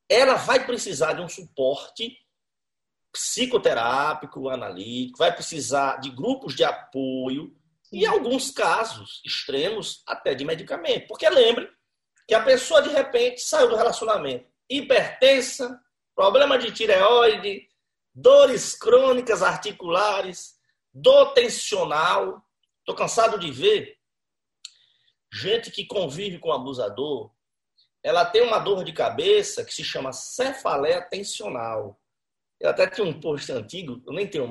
[0.08, 2.16] ela vai precisar de um suporte
[3.12, 7.54] psicoterápico, analítico, vai precisar de grupos de apoio
[7.92, 11.06] e, em alguns casos extremos, até de medicamento.
[11.08, 11.68] Porque lembre
[12.26, 15.80] que a pessoa, de repente, saiu do relacionamento hipertensa,
[16.14, 17.66] problema de tireoide,
[18.14, 20.57] dores crônicas articulares,
[21.02, 22.42] dor tensional.
[22.80, 23.96] Estou cansado de ver
[25.32, 27.30] gente que convive com abusador.
[28.02, 32.00] Ela tem uma dor de cabeça que se chama cefaleia tensional.
[32.60, 34.48] Eu até tinha um post antigo, eu nem tenho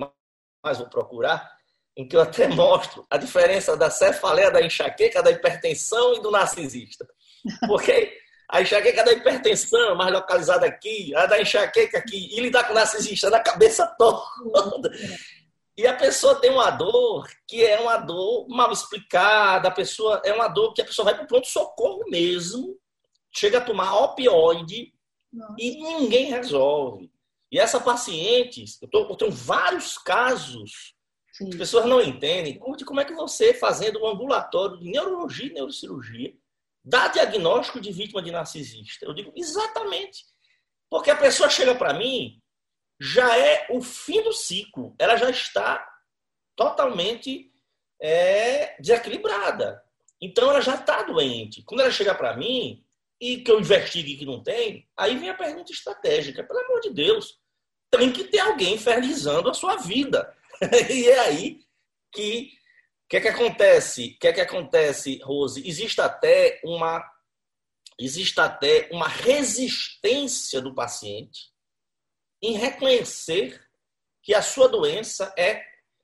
[0.64, 1.50] mais, vou procurar,
[1.96, 6.32] em que eu até mostro a diferença da cefaleia, da enxaqueca, da hipertensão e do
[6.32, 7.08] narcisista.
[7.68, 8.18] Porque
[8.50, 12.76] a enxaqueca da hipertensão, mais localizada aqui, a da enxaqueca aqui, e lidar com o
[12.76, 14.90] narcisista na cabeça toda.
[15.78, 20.34] E a pessoa tem uma dor que é uma dor mal explicada, a pessoa é
[20.34, 22.76] uma dor que a pessoa vai para o pronto-socorro mesmo,
[23.32, 24.94] chega a tomar opioide
[25.32, 25.56] Nossa.
[25.60, 27.12] e ninguém resolve.
[27.52, 30.98] E essa paciente, eu, tô, eu tenho vários casos
[31.38, 31.50] Sim.
[31.50, 36.34] As pessoas não entendem como é que você, fazendo um ambulatório de neurologia e neurocirurgia,
[36.84, 39.06] dá diagnóstico de vítima de narcisista.
[39.06, 40.26] Eu digo, exatamente.
[40.90, 42.42] Porque a pessoa chega para mim,
[43.00, 44.96] já é o fim do ciclo.
[44.98, 45.88] Ela já está
[46.56, 47.52] totalmente
[48.02, 49.84] é, desequilibrada.
[50.20, 51.62] Então ela já está doente.
[51.64, 52.84] Quando ela chega para mim
[53.22, 56.44] e que eu investigue que não tem, aí vem a pergunta estratégica.
[56.44, 57.40] Pelo amor de Deus,
[57.92, 60.36] tem que ter alguém infernizando a sua vida.
[60.90, 61.60] e é aí
[62.12, 62.52] que
[63.06, 64.16] o que é que acontece?
[64.16, 65.66] O que é que acontece, Rose?
[65.66, 67.04] Existe até uma
[68.00, 71.52] existe até uma resistência do paciente
[72.42, 73.62] em reconhecer
[74.22, 75.64] que a sua doença é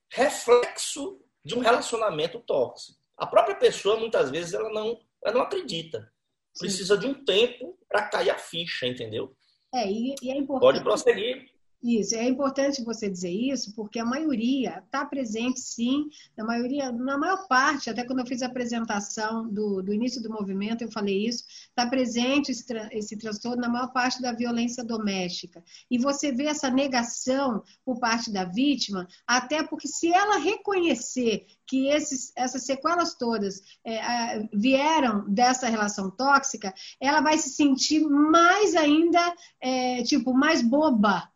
[0.10, 3.00] reflexo de um relacionamento tóxico.
[3.18, 6.12] A própria pessoa muitas vezes ela não, ela não acredita.
[6.58, 7.02] Precisa Sim.
[7.02, 9.36] de um tempo para cair a ficha, entendeu?
[9.74, 10.62] É, e, e é importante.
[10.62, 11.52] Pode prosseguir.
[11.84, 16.06] Isso, é importante você dizer isso, porque a maioria está presente, sim,
[16.38, 20.30] na maioria, na maior parte, até quando eu fiz a apresentação do, do início do
[20.30, 25.62] movimento, eu falei isso, está presente esse, esse transtorno na maior parte da violência doméstica.
[25.92, 31.90] E você vê essa negação por parte da vítima, até porque se ela reconhecer que
[31.90, 39.20] esses, essas sequelas todas é, vieram dessa relação tóxica, ela vai se sentir mais ainda,
[39.60, 41.33] é, tipo, mais boba,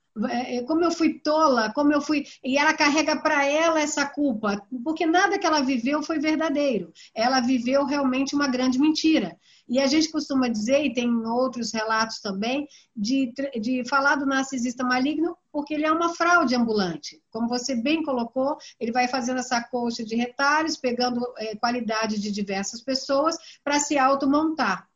[0.68, 2.24] como eu fui tola, como eu fui.
[2.44, 6.92] E ela carrega para ela essa culpa, porque nada que ela viveu foi verdadeiro.
[7.14, 9.38] Ela viveu realmente uma grande mentira.
[9.70, 14.84] E a gente costuma dizer, e tem outros relatos também, de, de falar do narcisista
[14.84, 17.22] maligno, porque ele é uma fraude ambulante.
[17.30, 22.32] Como você bem colocou, ele vai fazendo essa coxa de retalhos, pegando é, qualidade de
[22.32, 24.88] diversas pessoas para se automontar.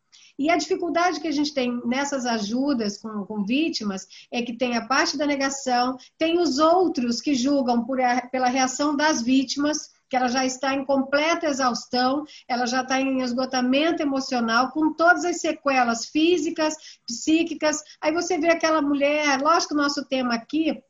[0.41, 4.75] E a dificuldade que a gente tem nessas ajudas com, com vítimas é que tem
[4.75, 7.99] a parte da negação, tem os outros que julgam por,
[8.31, 13.21] pela reação das vítimas, que ela já está em completa exaustão, ela já está em
[13.21, 16.73] esgotamento emocional, com todas as sequelas físicas,
[17.05, 17.77] psíquicas.
[18.01, 20.81] Aí você vê aquela mulher, lógico que o nosso tema aqui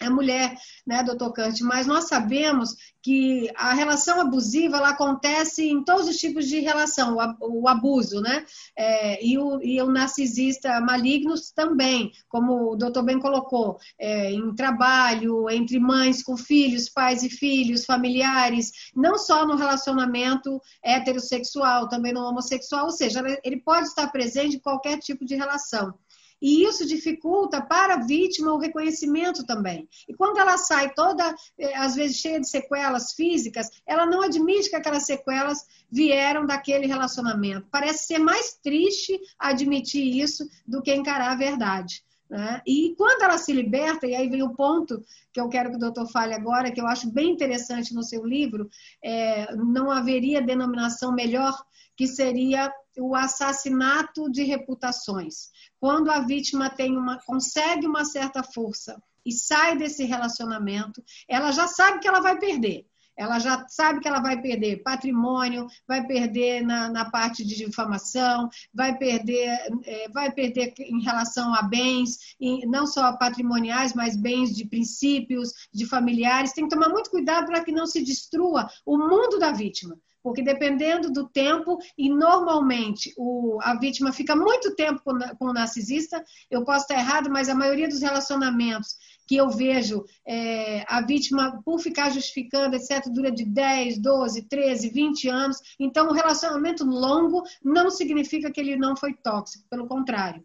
[0.00, 0.54] é mulher,
[0.86, 1.62] né, doutor Kant?
[1.62, 7.16] Mas nós sabemos que a relação abusiva ela acontece em todos os tipos de relação,
[7.40, 8.44] o, abuso, né?
[8.76, 14.52] É, e, o, e o narcisista maligno também, como o doutor bem colocou, é, em
[14.54, 22.12] trabalho, entre mães com filhos, pais e filhos, familiares, não só no relacionamento heterossexual, também
[22.12, 25.94] no homossexual, ou seja, ele pode estar presente em qualquer tipo de relação.
[26.40, 29.88] E isso dificulta para a vítima o reconhecimento também.
[30.08, 34.68] E quando ela sai toda, eh, às vezes, cheia de sequelas físicas, ela não admite
[34.68, 37.66] que aquelas sequelas vieram daquele relacionamento.
[37.70, 42.04] Parece ser mais triste admitir isso do que encarar a verdade.
[42.28, 42.60] Né?
[42.66, 45.80] E quando ela se liberta, e aí vem o ponto que eu quero que o
[45.80, 48.68] doutor fale agora, que eu acho bem interessante no seu livro,
[49.02, 51.56] é, não haveria denominação melhor
[51.96, 55.50] que seria o assassinato de reputações.
[55.80, 61.66] Quando a vítima tem uma, consegue uma certa força e sai desse relacionamento, ela já
[61.66, 62.86] sabe que ela vai perder.
[63.16, 68.48] Ela já sabe que ela vai perder patrimônio, vai perder na, na parte de difamação,
[68.74, 72.18] vai perder, é, vai perder em relação a bens,
[72.66, 76.52] não só patrimoniais, mas bens de princípios, de familiares.
[76.52, 80.42] Tem que tomar muito cuidado para que não se destrua o mundo da vítima porque
[80.42, 86.20] dependendo do tempo, e normalmente o, a vítima fica muito tempo com, com o narcisista,
[86.50, 88.96] eu posso estar errado, mas a maioria dos relacionamentos
[89.26, 94.88] que eu vejo é, a vítima, por ficar justificando, etc., dura de 10, 12, 13,
[94.88, 95.58] 20 anos.
[95.78, 100.44] Então, o relacionamento longo não significa que ele não foi tóxico, pelo contrário.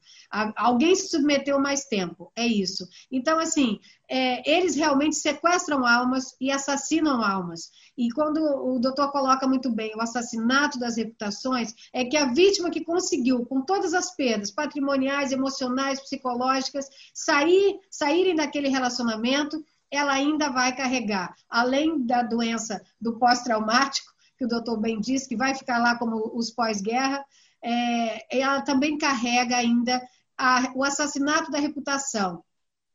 [0.55, 2.87] Alguém se submeteu mais tempo, é isso.
[3.11, 7.71] Então, assim, é, eles realmente sequestram almas e assassinam almas.
[7.97, 12.69] E quando o doutor coloca muito bem o assassinato das reputações, é que a vítima
[12.69, 20.49] que conseguiu, com todas as perdas patrimoniais, emocionais, psicológicas, sair, saírem daquele relacionamento, ela ainda
[20.49, 25.77] vai carregar, além da doença do pós-traumático, que o doutor bem disse, que vai ficar
[25.79, 27.23] lá como os pós-guerra,
[27.63, 30.01] é, ela também carrega ainda
[30.37, 32.43] a, o assassinato da reputação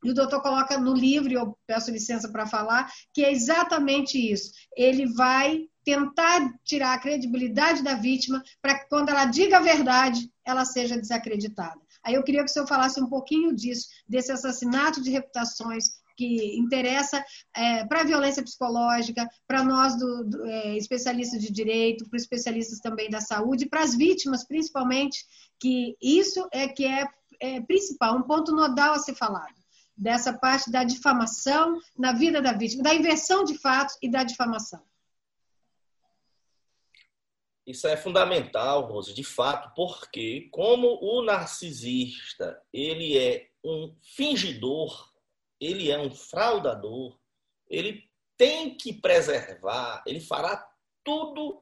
[0.07, 4.53] e o doutor coloca no livro, eu peço licença para falar, que é exatamente isso.
[4.77, 10.31] Ele vai tentar tirar a credibilidade da vítima para que quando ela diga a verdade,
[10.45, 11.81] ela seja desacreditada.
[12.07, 15.87] Aí eu queria que o senhor falasse um pouquinho disso, desse assassinato de reputações
[16.17, 17.23] que interessa
[17.55, 22.23] é, para a violência psicológica, para nós do, do é, especialistas de direito, para os
[22.23, 25.27] especialistas também da saúde, para as vítimas principalmente,
[25.59, 27.09] que isso é que é,
[27.41, 29.57] é principal, um ponto nodal a ser falado.
[29.97, 34.81] dessa parte da difamação na vida da vítima, da inversão de fatos e da difamação.
[37.67, 45.13] Isso é fundamental, Rose, de fato, porque como o narcisista, ele é um fingidor,
[45.61, 47.19] ele é um fraudador,
[47.69, 50.65] ele tem que preservar, ele fará
[51.03, 51.61] tudo,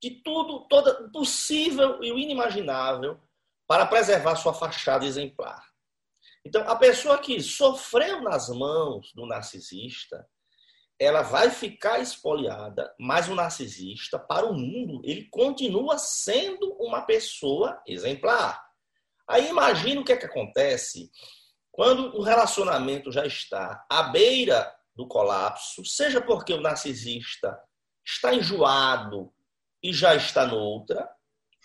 [0.00, 3.20] de tudo, todo possível e o inimaginável
[3.66, 5.68] para preservar sua fachada exemplar.
[6.44, 10.28] Então, a pessoa que sofreu nas mãos do narcisista,
[10.98, 17.82] ela vai ficar espoliada, mas o narcisista, para o mundo, ele continua sendo uma pessoa
[17.86, 18.64] exemplar.
[19.28, 21.10] Aí imagina o que é que acontece
[21.72, 27.58] quando o relacionamento já está à beira do colapso, seja porque o narcisista
[28.06, 29.32] está enjoado
[29.82, 31.08] e já está noutra,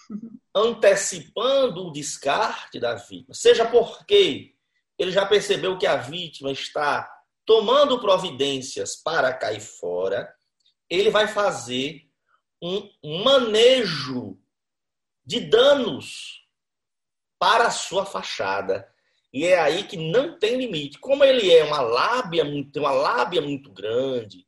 [0.55, 4.55] antecipando o descarte da vítima, seja porque
[4.97, 7.07] ele já percebeu que a vítima está
[7.49, 10.31] tomando providências para cair fora,
[10.87, 12.03] ele vai fazer
[12.61, 14.37] um manejo
[15.25, 16.45] de danos
[17.39, 18.87] para a sua fachada.
[19.33, 20.99] E é aí que não tem limite.
[20.99, 24.45] Como ele é uma lábia, tem uma lábia muito grande,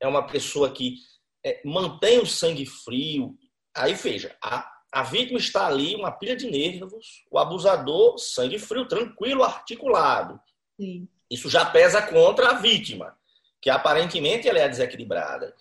[0.00, 0.98] é uma pessoa que
[1.44, 3.36] é, mantém o sangue frio.
[3.76, 8.86] Aí veja, a, a vítima está ali, uma pilha de nervos, o abusador, sangue frio,
[8.86, 10.40] tranquilo, articulado.
[10.80, 11.08] Sim.
[11.30, 13.16] Isso já pesa contra a vítima,
[13.60, 15.54] que aparentemente ela é desequilibrada.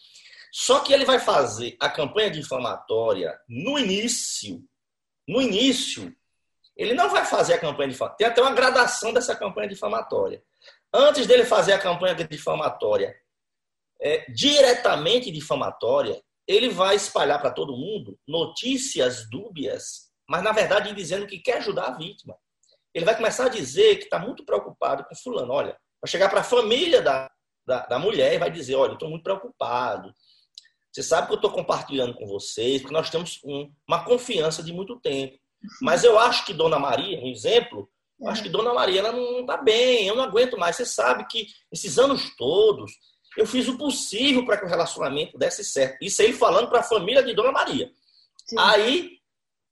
[0.51, 4.63] Só que ele vai fazer a campanha difamatória no início.
[5.27, 6.15] No início,
[6.75, 8.17] ele não vai fazer a campanha difamatória.
[8.17, 10.43] Tem até uma gradação dessa campanha difamatória.
[10.93, 13.15] Antes dele fazer a campanha difamatória
[13.99, 21.25] é, diretamente difamatória, ele vai espalhar para todo mundo notícias dúbias, mas na verdade dizendo
[21.25, 22.37] que quer ajudar a vítima
[22.93, 25.51] ele vai começar a dizer que está muito preocupado com fulano.
[25.51, 27.29] Olha, vai chegar para a família da,
[27.65, 30.13] da, da, mulher e vai dizer, olha, estou muito preocupado.
[30.91, 34.71] Você sabe que eu estou compartilhando com vocês, porque nós temos um, uma confiança de
[34.71, 35.37] muito tempo.
[35.81, 37.89] Mas eu acho que Dona Maria, um exemplo,
[38.19, 40.75] eu acho que Dona Maria ela não está bem, eu não aguento mais.
[40.75, 42.91] Você sabe que esses anos todos
[43.37, 45.97] eu fiz o possível para que o relacionamento desse certo.
[46.03, 47.89] Isso aí falando para a família de Dona Maria.
[48.45, 48.55] Sim.
[48.59, 49.17] Aí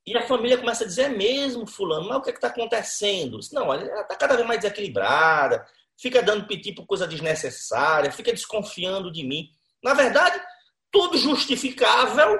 [0.05, 3.39] e a família começa a dizer, é mesmo, fulano, mas o que é está acontecendo?
[3.53, 5.65] Não, ela está cada vez mais desequilibrada,
[5.99, 9.49] fica dando piti por coisa desnecessária, fica desconfiando de mim.
[9.83, 10.41] Na verdade,
[10.91, 12.39] tudo justificável,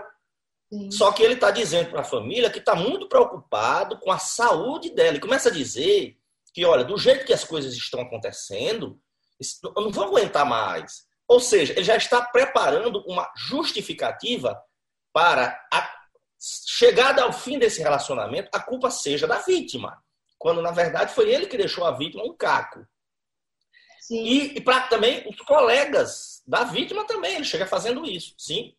[0.73, 0.91] Sim.
[0.91, 4.89] só que ele está dizendo para a família que está muito preocupado com a saúde
[4.89, 5.17] dela.
[5.17, 6.17] E começa a dizer
[6.53, 8.99] que, olha, do jeito que as coisas estão acontecendo,
[9.63, 11.05] eu não vou aguentar mais.
[11.27, 14.59] Ou seja, ele já está preparando uma justificativa
[15.13, 16.00] para a
[16.67, 20.03] chegada ao fim desse relacionamento, a culpa seja da vítima,
[20.37, 22.85] quando na verdade foi ele que deixou a vítima um caco.
[23.99, 24.23] Sim.
[24.23, 28.33] E, e para também os colegas da vítima também, ele chega fazendo isso.
[28.37, 28.75] Sim?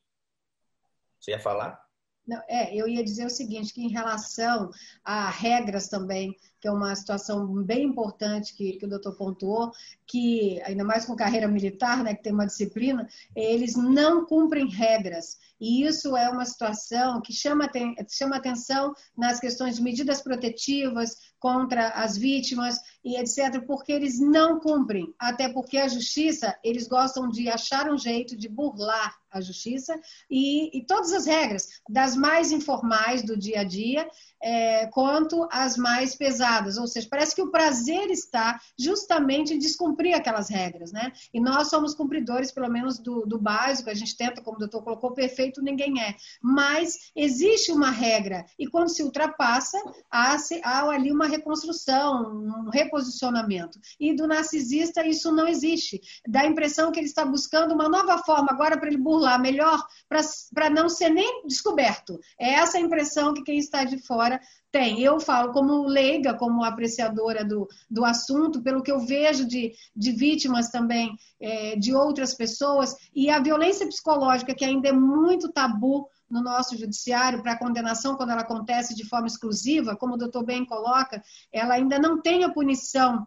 [1.21, 1.82] Você ia falar?
[2.27, 4.71] Não, é, eu ia dizer o seguinte, que em relação
[5.05, 9.73] a regras também, que é uma situação bem importante que, que o doutor pontuou,
[10.07, 15.37] que ainda mais com carreira militar, né, que tem uma disciplina, eles não cumprem regras.
[15.61, 17.69] E isso é uma situação que chama,
[18.09, 24.61] chama atenção nas questões de medidas protetivas contra as vítimas e etc., porque eles não
[24.61, 25.13] cumprem.
[25.19, 29.99] Até porque a justiça, eles gostam de achar um jeito de burlar a justiça
[30.31, 34.09] e, e todas as regras, das mais informais do dia a dia,
[34.43, 36.77] é, quanto às mais pesadas.
[36.77, 41.13] Ou seja, parece que o prazer está justamente em descumprir aquelas regras, né?
[41.33, 44.83] E nós somos cumpridores, pelo menos, do, do básico, a gente tenta, como o doutor
[44.83, 46.15] colocou, perfeito ninguém é.
[46.43, 49.79] Mas existe uma regra, e quando se ultrapassa,
[50.11, 53.79] há, há ali uma reconstrução, um reposicionamento.
[54.01, 56.01] E do narcisista, isso não existe.
[56.27, 59.85] Dá a impressão que ele está buscando uma nova forma agora para ele burlar melhor,
[60.09, 62.19] para não ser nem descoberto.
[62.39, 64.32] É essa a impressão que quem está de fora
[64.71, 65.01] tem.
[65.03, 70.13] Eu falo como leiga, como apreciadora do, do assunto, pelo que eu vejo de, de
[70.13, 76.09] vítimas também, é, de outras pessoas, e a violência psicológica, que ainda é muito tabu
[76.31, 80.65] no nosso judiciário para condenação quando ela acontece de forma exclusiva, como o doutor bem
[80.65, 81.23] coloca,
[81.53, 83.27] ela ainda não tem a punição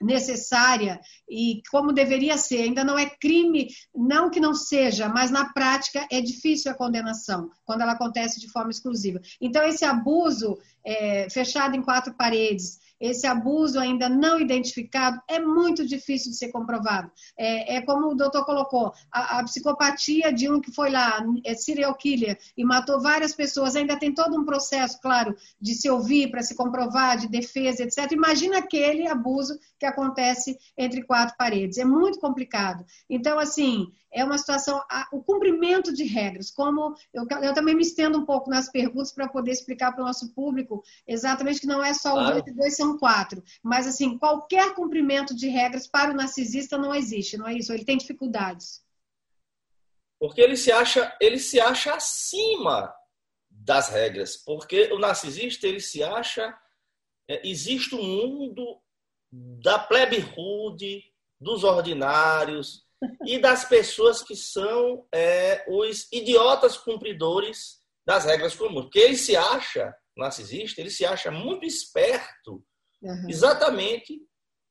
[0.00, 2.62] necessária e como deveria ser.
[2.62, 7.50] Ainda não é crime, não que não seja, mas na prática é difícil a condenação
[7.64, 9.20] quando ela acontece de forma exclusiva.
[9.40, 15.86] Então, esse abuso é, fechado em quatro paredes esse abuso ainda não identificado é muito
[15.86, 17.10] difícil de ser comprovado.
[17.36, 21.54] É, é como o doutor colocou, a, a, psicopatia de um que foi lá, é
[21.54, 26.30] serial killer, e matou várias pessoas, ainda tem todo um processo, claro, de se ouvir
[26.30, 28.10] para se comprovar, de defesa, etc.
[28.12, 31.78] Imagina aquele abuso que acontece entre quatro paredes.
[31.78, 32.84] É muito complicado.
[33.08, 34.82] Então, assim, é uma situação,
[35.12, 39.28] o cumprimento de regras, como eu, eu também me estendo um pouco nas perguntas para
[39.28, 42.32] poder explicar para o nosso público exatamente que não é só o claro.
[42.32, 46.94] dois e dois são quatro, mas assim, qualquer cumprimento de regras para o narcisista não
[46.94, 47.72] existe, não é isso?
[47.72, 48.82] Ele tem dificuldades.
[50.18, 52.92] Porque ele se acha, ele se acha acima
[53.50, 56.56] das regras, porque o narcisista ele se acha
[57.28, 58.80] é, existe um mundo
[59.30, 61.04] da plebe rude,
[61.38, 62.87] dos ordinários,
[63.26, 68.84] e das pessoas que são é, os idiotas cumpridores das regras comuns.
[68.84, 72.64] Porque ele se acha, narcisista, ele se acha muito esperto
[73.02, 73.28] uhum.
[73.28, 74.20] exatamente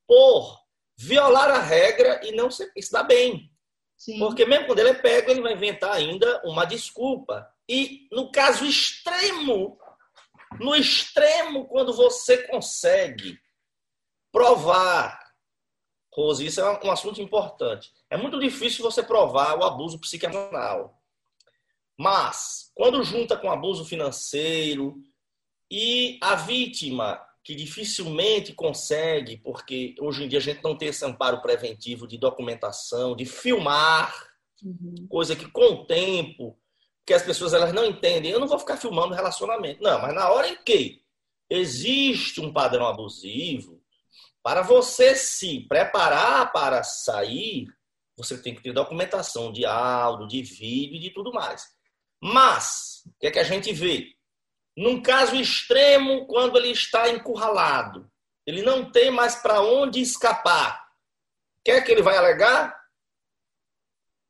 [0.06, 0.58] por
[0.98, 3.50] violar a regra e não se, se dar bem.
[3.96, 4.18] Sim.
[4.18, 7.48] Porque mesmo quando ele é pego, ele vai inventar ainda uma desculpa.
[7.68, 9.78] E no caso extremo,
[10.60, 13.38] no extremo, quando você consegue
[14.32, 15.18] provar
[16.14, 17.92] Rose, isso é um assunto importante.
[18.10, 20.98] É muito difícil você provar o abuso psiquiatral.
[21.96, 25.02] Mas, quando junta com abuso financeiro
[25.70, 31.04] e a vítima, que dificilmente consegue, porque hoje em dia a gente não tem esse
[31.04, 34.14] amparo preventivo de documentação, de filmar,
[34.62, 35.06] uhum.
[35.08, 36.58] coisa que com o tempo,
[37.06, 39.82] que as pessoas elas não entendem, eu não vou ficar filmando relacionamento.
[39.82, 41.02] Não, mas na hora em que
[41.48, 43.82] existe um padrão abusivo,
[44.42, 47.66] para você se preparar para sair,
[48.18, 51.68] você tem que ter documentação de áudio, de vídeo e de tudo mais.
[52.20, 54.12] Mas, o que é que a gente vê?
[54.76, 58.10] Num caso extremo, quando ele está encurralado,
[58.44, 60.84] ele não tem mais para onde escapar.
[61.60, 62.76] O que é que ele vai alegar?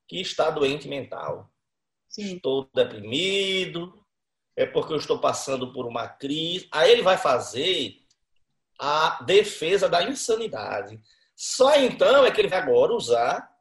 [0.07, 1.51] Que está doente mental.
[2.09, 2.37] Sim.
[2.37, 4.05] Estou deprimido,
[4.55, 6.69] é porque eu estou passando por uma crise.
[6.71, 8.03] Aí ele vai fazer
[8.79, 11.01] a defesa da insanidade.
[11.35, 13.58] Só então é que ele vai agora usar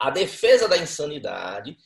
[0.00, 1.76] a defesa da insanidade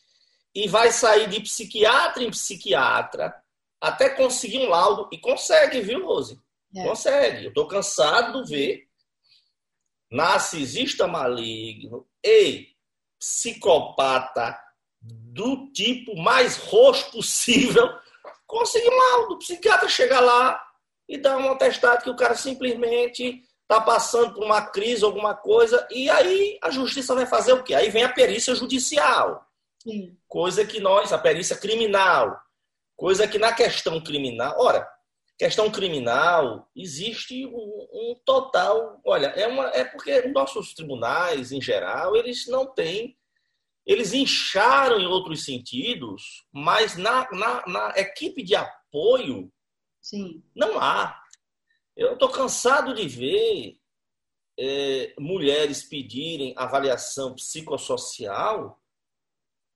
[0.54, 3.34] e vai sair de psiquiatra em psiquiatra
[3.80, 5.08] até conseguir um laudo.
[5.12, 6.40] E consegue, viu, Rose?
[6.74, 6.84] É.
[6.84, 7.44] Consegue.
[7.44, 8.88] Eu estou cansado de ver
[10.10, 12.68] narcisista maligno e
[13.18, 14.56] psicopata
[15.00, 17.88] do tipo mais roxo possível
[18.46, 19.34] conseguir um laudo.
[19.34, 20.64] O psiquiatra chega lá,
[21.08, 25.86] e dá um atestado que o cara simplesmente está passando por uma crise, alguma coisa,
[25.90, 27.74] e aí a justiça vai fazer o quê?
[27.74, 29.46] Aí vem a perícia judicial.
[29.82, 30.16] Sim.
[30.28, 32.38] Coisa que nós, a perícia criminal,
[32.96, 34.86] coisa que na questão criminal, ora,
[35.38, 42.14] questão criminal, existe um, um total, olha, é, uma, é porque nossos tribunais, em geral,
[42.14, 43.16] eles não têm,
[43.86, 49.50] eles incharam em outros sentidos, mas na, na, na equipe de apoio,
[50.04, 50.42] Sim.
[50.54, 51.18] Não há.
[51.96, 53.78] Eu estou cansado de ver
[54.58, 58.80] é, mulheres pedirem avaliação psicossocial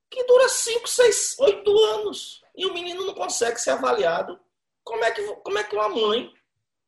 [0.09, 2.41] que dura 5, 6, 8 anos.
[2.55, 4.39] E o menino não consegue ser avaliado.
[4.83, 6.33] Como é que, como é que uma mãe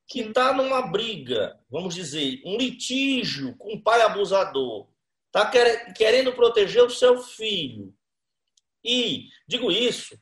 [0.07, 4.89] que está numa briga, vamos dizer, um litígio com um pai abusador,
[5.27, 5.49] está
[5.95, 7.95] querendo proteger o seu filho.
[8.83, 10.19] E digo isso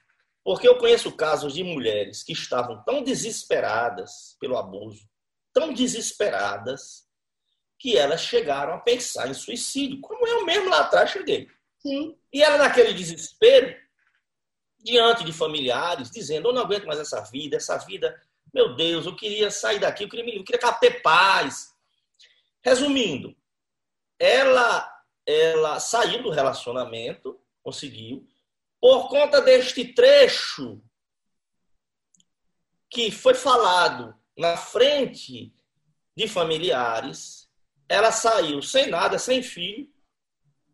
[0.49, 5.07] porque eu conheço casos de mulheres que estavam tão desesperadas pelo abuso,
[5.53, 7.07] tão desesperadas,
[7.77, 11.47] que elas chegaram a pensar em suicídio, como eu mesmo lá atrás cheguei.
[11.77, 12.17] Sim.
[12.33, 13.77] E ela, naquele desespero,
[14.79, 18.19] diante de familiares, dizendo: Eu não aguento mais essa vida, essa vida,
[18.51, 21.71] meu Deus, eu queria sair daqui, eu queria, me, eu queria ter paz.
[22.65, 23.37] Resumindo,
[24.17, 24.91] ela,
[25.27, 28.27] ela saiu do relacionamento, conseguiu,
[28.81, 30.81] por conta deste trecho
[32.89, 35.53] que foi falado na frente
[36.15, 37.49] de familiares,
[37.87, 39.87] ela saiu sem nada, sem filho,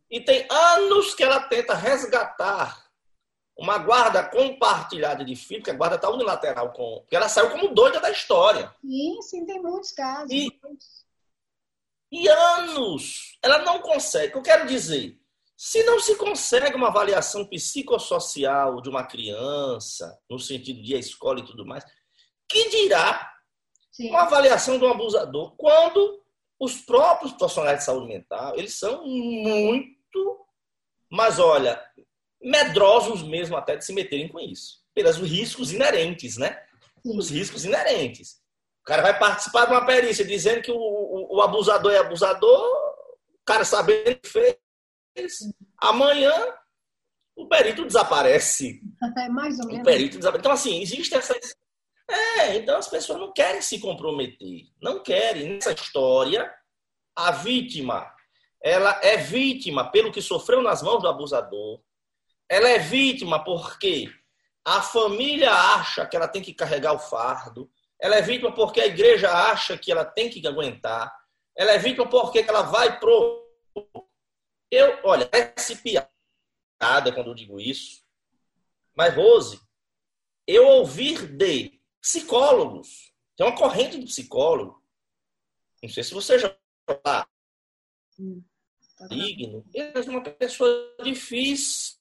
[0.09, 2.85] e tem anos que ela tenta resgatar
[3.57, 6.99] uma guarda compartilhada de filho, que a guarda está unilateral com.
[6.99, 8.73] Porque ela saiu como doida da história.
[8.81, 10.29] Sim, sim, tem muitos casos.
[10.29, 10.51] E,
[12.11, 14.27] e anos ela não consegue.
[14.27, 15.19] O que eu quero dizer?
[15.57, 21.39] Se não se consegue uma avaliação psicossocial de uma criança, no sentido de a escola
[21.39, 21.83] e tudo mais,
[22.49, 23.31] que dirá
[23.91, 24.09] Sim.
[24.09, 26.21] uma avaliação de um abusador quando
[26.59, 30.45] os próprios profissionais de saúde mental, eles são muito,
[31.09, 31.81] mas olha,
[32.41, 36.61] medrosos mesmo até de se meterem com isso, pelos riscos inerentes, né?
[37.01, 37.17] Sim.
[37.17, 38.41] Os riscos inerentes.
[38.85, 42.61] cara vai participar de uma perícia dizendo que o, o, o abusador é abusador,
[43.33, 44.57] o cara sabendo que fez.
[45.77, 46.33] Amanhã
[47.35, 48.81] o perito desaparece.
[49.17, 49.81] É mais ou menos.
[49.81, 50.41] O perito desaparece.
[50.41, 51.37] Então, assim, existe essa.
[52.09, 54.63] É, então as pessoas não querem se comprometer.
[54.81, 55.53] Não querem.
[55.53, 56.51] Nessa história,
[57.15, 58.11] a vítima,
[58.61, 61.81] ela é vítima pelo que sofreu nas mãos do abusador.
[62.49, 64.11] Ela é vítima porque
[64.65, 67.69] a família acha que ela tem que carregar o fardo.
[68.01, 71.13] Ela é vítima porque a igreja acha que ela tem que aguentar.
[71.57, 73.43] Ela é vítima porque ela vai pro.
[74.71, 76.09] Eu, olha, parece piada
[77.13, 78.03] quando eu digo isso.
[78.95, 79.59] Mas, Rose,
[80.47, 84.83] eu ouvir de psicólogos, tem uma corrente de psicólogo,
[85.81, 86.55] não sei se você já
[86.89, 87.27] está
[88.19, 88.43] hum,
[88.97, 91.95] tá digno, ele é uma pessoa difícil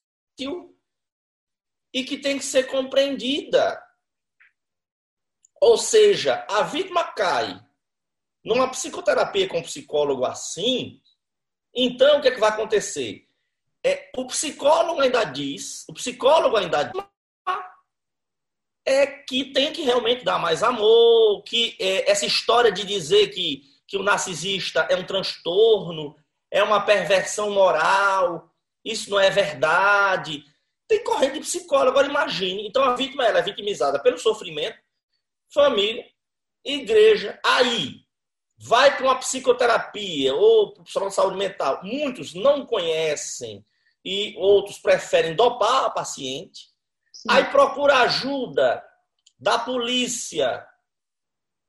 [1.93, 3.81] e que tem que ser compreendida.
[5.61, 7.63] Ou seja, a vítima cai
[8.43, 11.01] numa psicoterapia com um psicólogo assim,
[11.75, 13.27] então o que, é que vai acontecer?
[13.85, 17.03] É, o psicólogo ainda diz, o psicólogo ainda diz,
[18.85, 23.63] é que tem que realmente dar mais amor, que é, essa história de dizer que,
[23.87, 26.15] que o narcisista é um transtorno,
[26.51, 28.49] é uma perversão moral,
[28.83, 30.43] isso não é verdade.
[30.87, 32.67] Tem corrente de psicólogo, agora imagine.
[32.67, 34.77] Então a vítima ela é vitimizada pelo sofrimento,
[35.51, 36.05] família,
[36.63, 37.39] igreja.
[37.43, 38.04] Aí
[38.57, 41.81] vai para uma psicoterapia ou profissional de saúde mental.
[41.83, 43.65] Muitos não conhecem
[44.03, 46.69] e outros preferem dopar a paciente.
[47.11, 47.29] Sim.
[47.29, 48.83] Aí procura ajuda
[49.37, 50.65] da polícia.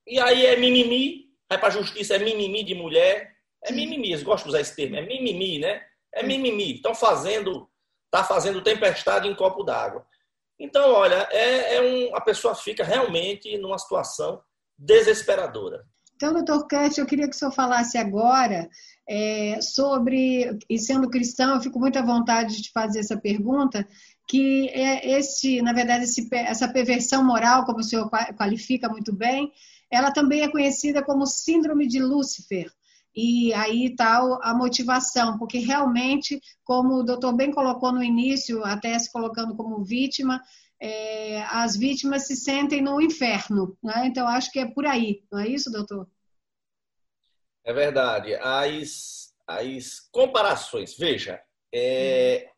[0.07, 1.26] E aí é mimimi.
[1.49, 3.34] Vai para a justiça, é mimimi de mulher.
[3.64, 4.97] É mimimi, eles gostam de usar esse termo.
[4.97, 5.84] É mimimi, né?
[6.12, 6.74] É mimimi.
[6.74, 7.68] Estão fazendo,
[8.11, 10.07] tá fazendo tempestade em copo d'água.
[10.59, 14.43] Então, olha, é, é um, a pessoa fica realmente numa situação
[14.78, 15.84] desesperadora.
[16.16, 18.70] Então, doutor Kant, eu queria que o senhor falasse agora
[19.06, 23.86] é, sobre, e sendo cristão, eu fico muito à vontade de fazer essa pergunta,
[24.26, 29.52] que é esse, na verdade, esse, essa perversão moral, como o senhor qualifica muito bem,
[29.90, 32.72] ela também é conhecida como síndrome de Lúcifer.
[33.14, 38.98] E aí está a motivação, porque realmente, como o doutor bem colocou no início, até
[38.98, 40.42] se colocando como vítima,
[40.81, 43.77] é, as vítimas se sentem no inferno.
[43.83, 44.07] Né?
[44.07, 46.09] Então, acho que é por aí, não é isso, doutor?
[47.64, 48.35] É verdade.
[48.37, 51.43] As, as comparações, veja,
[51.74, 52.51] é,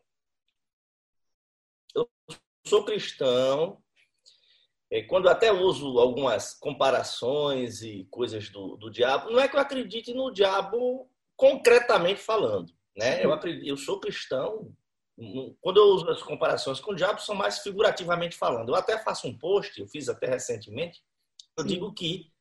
[1.95, 2.07] eu
[2.65, 3.81] sou cristão,
[4.91, 9.59] é, quando até uso algumas comparações e coisas do, do diabo, não é que eu
[9.59, 12.73] acredite no diabo concretamente falando.
[12.95, 13.23] Né?
[13.23, 14.75] Eu, acredito, eu sou cristão
[15.61, 18.69] quando eu uso as comparações com o diabo, são mais figurativamente falando.
[18.69, 21.01] Eu até faço um post, eu fiz até recentemente,
[21.57, 21.69] eu Sim.
[21.69, 22.31] digo que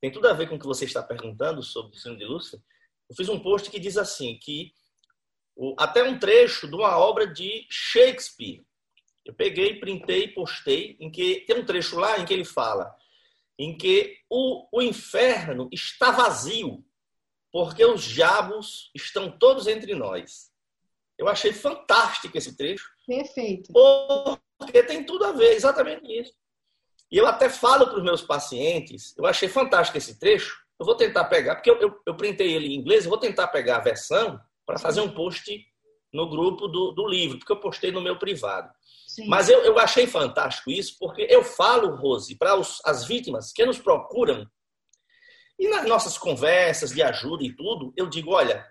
[0.00, 2.60] tem tudo a ver com o que você está perguntando sobre o sino de Lúcifer.
[3.08, 4.72] Eu fiz um post que diz assim, que
[5.78, 8.64] até um trecho de uma obra de Shakespeare.
[9.24, 12.94] Eu peguei, printei e postei, em que tem um trecho lá em que ele fala
[13.58, 16.84] em que o, o inferno está vazio,
[17.50, 20.50] porque os diabos estão todos entre nós.
[21.18, 22.88] Eu achei fantástico esse trecho.
[23.06, 23.72] Perfeito.
[24.58, 26.32] Porque tem tudo a ver, exatamente isso.
[27.10, 30.96] E eu até falo para os meus pacientes, eu achei fantástico esse trecho, eu vou
[30.96, 33.80] tentar pegar, porque eu, eu, eu printei ele em inglês, eu vou tentar pegar a
[33.80, 35.64] versão para fazer um post
[36.12, 38.68] no grupo do, do livro, porque eu postei no meu privado.
[39.06, 39.28] Sim.
[39.28, 42.54] Mas eu, eu achei fantástico isso, porque eu falo, Rose, para
[42.84, 44.46] as vítimas que nos procuram,
[45.58, 48.66] e nas nossas conversas de ajuda e tudo, eu digo: olha,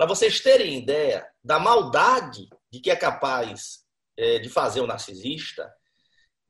[0.00, 3.84] para vocês terem ideia da maldade de que é capaz
[4.16, 5.70] é, de fazer o narcisista,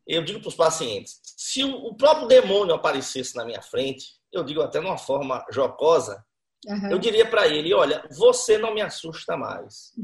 [0.07, 4.63] eu digo para os pacientes: se o próprio demônio aparecesse na minha frente, eu digo
[4.63, 6.25] até de uma forma jocosa,
[6.65, 6.93] uhum.
[6.93, 9.95] eu diria para ele: olha, você não me assusta mais,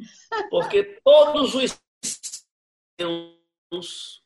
[0.50, 1.78] porque todos os
[3.00, 4.24] seus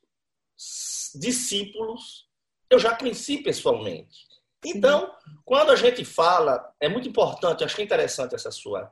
[1.14, 2.26] discípulos
[2.70, 4.30] eu já conheci pessoalmente.
[4.64, 5.14] Então,
[5.44, 8.90] quando a gente fala, é muito importante, acho que é interessante essa sua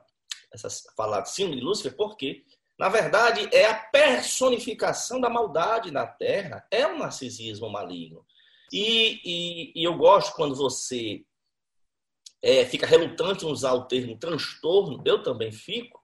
[0.53, 2.43] essa falar símbolo de Lúcifer, porque,
[2.77, 8.25] na verdade, é a personificação da maldade na Terra, é um narcisismo maligno.
[8.71, 11.23] E, e, e eu gosto quando você
[12.41, 15.99] é, fica relutante em usar o termo transtorno, eu também fico.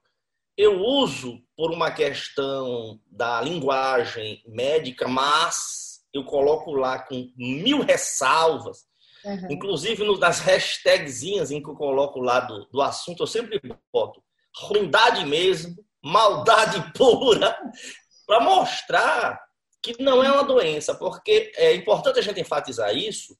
[0.56, 8.86] Eu uso por uma questão da linguagem médica, mas eu coloco lá com mil ressalvas,
[9.26, 9.50] Uhum.
[9.50, 13.60] Inclusive nas hashtagzinhas em que eu coloco lá do, do assunto, eu sempre
[13.92, 14.22] boto
[14.56, 17.56] ruindade mesmo, maldade pura,
[18.26, 19.40] para mostrar
[19.82, 23.36] que não é uma doença, porque é importante a gente enfatizar isso,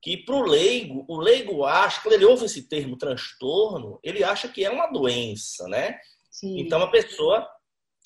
[0.00, 4.48] que para o leigo, o leigo acha, quando ele ouve esse termo transtorno, ele acha
[4.48, 5.98] que é uma doença, né?
[6.30, 6.58] Sim.
[6.60, 7.46] Então a pessoa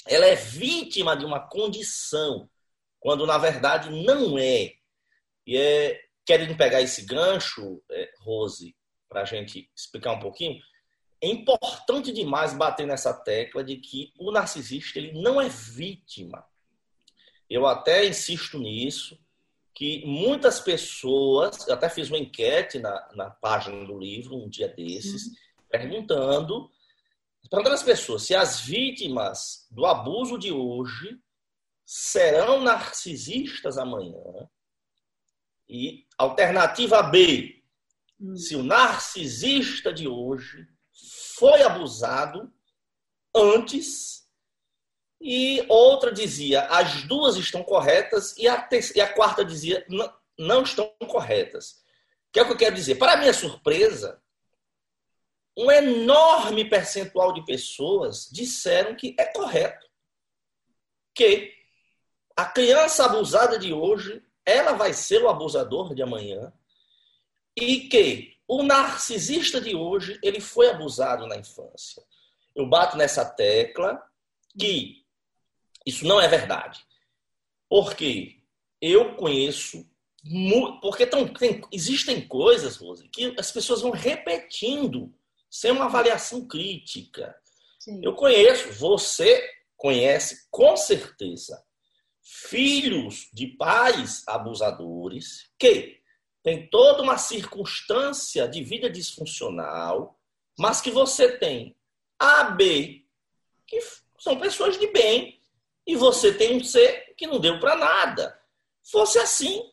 [0.07, 2.49] ela é vítima de uma condição,
[2.99, 4.73] quando na verdade não é.
[5.47, 8.75] E é querendo pegar esse gancho, é, Rose,
[9.09, 10.61] para a gente explicar um pouquinho,
[11.25, 16.45] é importante demais bater nessa tecla de que o narcisista ele não é vítima.
[17.49, 19.19] Eu até insisto nisso,
[19.73, 24.69] que muitas pessoas, eu até fiz uma enquete na, na página do livro um dia
[24.69, 25.33] desses, uhum.
[25.71, 26.71] perguntando,
[27.43, 31.19] perguntando às pessoas se as vítimas do abuso de hoje
[31.87, 34.49] serão narcisistas amanhã.
[35.67, 37.63] E alternativa B,
[38.21, 38.37] uhum.
[38.37, 40.74] se o narcisista de hoje
[41.37, 42.53] foi abusado
[43.35, 44.25] antes
[45.21, 49.85] e outra dizia, as duas estão corretas, e a, terceira, e a quarta dizia,
[50.39, 51.83] não, estão corretas.
[52.29, 52.97] O que é o que eu quero dizer?
[52.97, 54.23] Para minha surpresa,
[55.57, 59.89] um enorme percentual de pessoas disseram que é correto.
[61.15, 61.55] Que
[62.37, 66.53] a criança abusada de hoje, ela vai ser o abusador de amanhã.
[67.57, 72.03] E que o narcisista de hoje, ele foi abusado na infância.
[72.55, 74.03] Eu bato nessa tecla
[74.59, 75.05] que
[75.87, 76.85] isso não é verdade.
[77.69, 78.41] Porque
[78.81, 79.89] eu conheço.
[80.81, 85.15] Porque tão, tem, existem coisas, Rose, que as pessoas vão repetindo
[85.51, 87.35] sem uma avaliação crítica.
[87.79, 88.01] Sim.
[88.03, 91.63] Eu conheço, você conhece com certeza,
[92.23, 96.01] filhos de pais abusadores que
[96.45, 100.21] tem toda uma circunstância de vida disfuncional,
[100.59, 101.75] mas que você tem
[102.19, 103.03] A, B,
[103.67, 103.81] que
[104.19, 105.41] são pessoas de bem,
[105.87, 108.39] e você tem um ser que não deu para nada.
[108.83, 109.71] Fosse assim,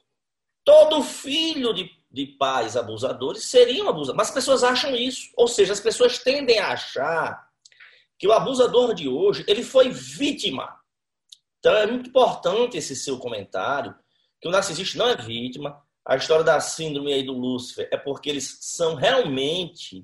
[0.64, 4.16] todo filho de, de pais abusadores seria um abusador.
[4.16, 5.30] Mas as pessoas acham isso.
[5.36, 7.50] Ou seja, as pessoas tendem a achar
[8.18, 10.80] que o abusador de hoje ele foi vítima.
[11.60, 13.94] Então é muito importante esse seu comentário,
[14.40, 15.82] que o narcisista não é vítima.
[16.06, 20.04] A história da síndrome aí do Lúcifer é porque eles são realmente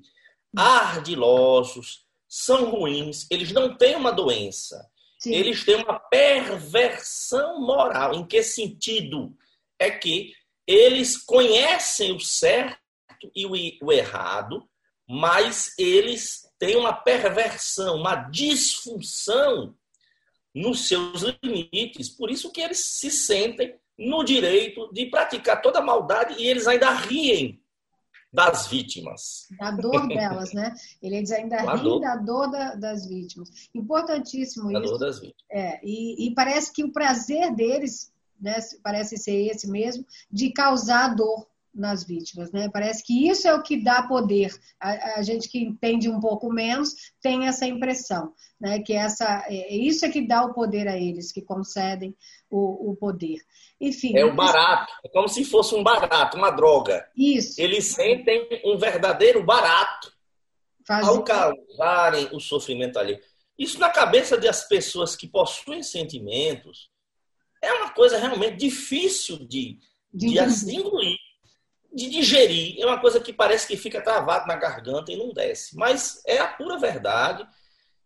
[0.55, 4.85] ardilosos, são ruins, eles não têm uma doença.
[5.19, 5.33] Sim.
[5.33, 8.13] Eles têm uma perversão moral.
[8.13, 9.35] Em que sentido?
[9.79, 10.33] É que
[10.65, 12.77] eles conhecem o certo
[13.35, 13.45] e
[13.81, 14.69] o errado,
[15.07, 19.75] mas eles têm uma perversão, uma disfunção
[20.53, 22.09] nos seus limites.
[22.09, 26.67] Por isso que eles se sentem no direito de praticar toda a maldade e eles
[26.67, 27.59] ainda riem
[28.31, 29.47] das vítimas.
[29.57, 30.73] Da dor delas, né?
[31.01, 32.01] Ele ainda ri dor.
[32.01, 33.69] da dor da, das vítimas.
[33.73, 34.91] Importantíssimo da isso.
[34.91, 35.45] Da dor das vítimas.
[35.49, 41.15] É, e, e, parece que o prazer deles, né, parece ser esse mesmo, de causar
[41.15, 41.47] dor
[41.77, 42.69] nas vítimas, né?
[42.73, 44.51] Parece que isso é o que dá poder.
[44.81, 48.79] A, a, gente que entende um pouco menos tem essa impressão, né?
[48.79, 52.15] Que essa, é, isso é que dá o poder a eles, que concedem
[52.49, 53.37] o, o poder.
[53.79, 54.17] Enfim.
[54.17, 57.07] É o barato, é como se fosse um barato, uma droga.
[57.15, 57.61] Isso.
[57.61, 60.11] Eles sentem um verdadeiro barato
[60.85, 61.09] Fazer...
[61.09, 63.19] ao causarem o sofrimento ali.
[63.57, 66.89] Isso na cabeça das pessoas que possuem sentimentos
[67.61, 69.79] é uma coisa realmente difícil de,
[70.13, 71.26] de, de engolir
[71.97, 72.79] de digerir.
[72.79, 75.75] É uma coisa que parece que fica travado na garganta e não desce.
[75.75, 77.45] Mas é a pura verdade.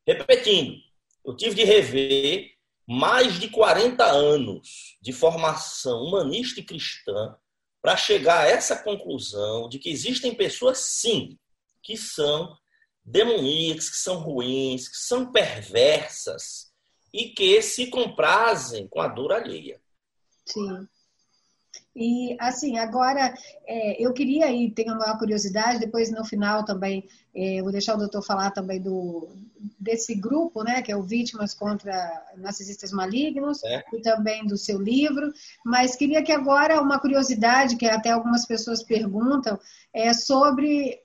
[0.07, 0.77] Repetindo,
[1.25, 2.51] eu tive de rever
[2.87, 7.35] mais de 40 anos de formação humanista e cristã
[7.81, 11.37] para chegar a essa conclusão de que existem pessoas, sim,
[11.83, 12.55] que são
[13.03, 16.71] demoníacas, que são ruins, que são perversas
[17.13, 19.81] e que se comprazem com a dor alheia.
[20.45, 20.87] Sim.
[21.95, 23.33] E, assim, agora
[23.67, 27.97] é, eu queria aí, tenho uma curiosidade, depois no final também, é, vou deixar o
[27.97, 29.27] doutor falar também do,
[29.77, 31.93] desse grupo, né, que é o Vítimas contra
[32.37, 33.83] Narcisistas Malignos, é.
[33.93, 35.33] e também do seu livro,
[35.65, 39.59] mas queria que agora uma curiosidade, que até algumas pessoas perguntam,
[39.93, 41.01] é sobre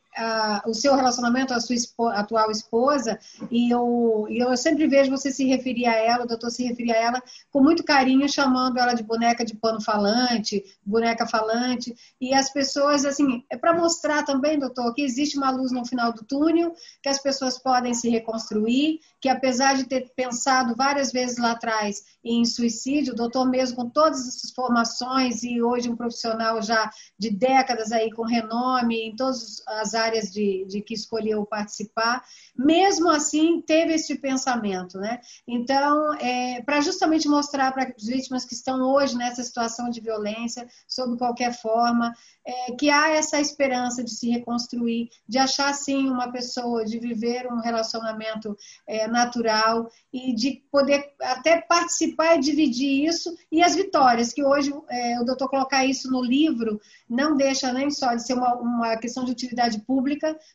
[0.64, 3.19] o seu relacionamento, a sua espo, atual esposa,
[3.51, 6.93] e eu, e eu sempre vejo você se referir a ela, o doutor se referir
[6.93, 12.33] a ela com muito carinho, chamando ela de boneca de pano falante, boneca falante, e
[12.33, 16.25] as pessoas, assim, é para mostrar também, doutor, que existe uma luz no final do
[16.25, 21.53] túnel, que as pessoas podem se reconstruir, que apesar de ter pensado várias vezes lá
[21.53, 26.91] atrás em suicídio, o doutor mesmo com todas essas formações e hoje um profissional já
[27.19, 32.23] de décadas aí com renome em todas as áreas áreas de, de que escolheu participar,
[32.57, 35.21] mesmo assim teve esse pensamento, né?
[35.47, 40.67] Então, é, para justamente mostrar para as vítimas que estão hoje nessa situação de violência,
[40.89, 42.13] sob qualquer forma,
[42.47, 47.47] é, que há essa esperança de se reconstruir, de achar sim uma pessoa, de viver
[47.53, 54.33] um relacionamento é, natural e de poder até participar e dividir isso e as vitórias,
[54.33, 58.35] que hoje é, o doutor colocar isso no livro não deixa nem só de ser
[58.35, 59.96] uma, uma questão de utilidade pública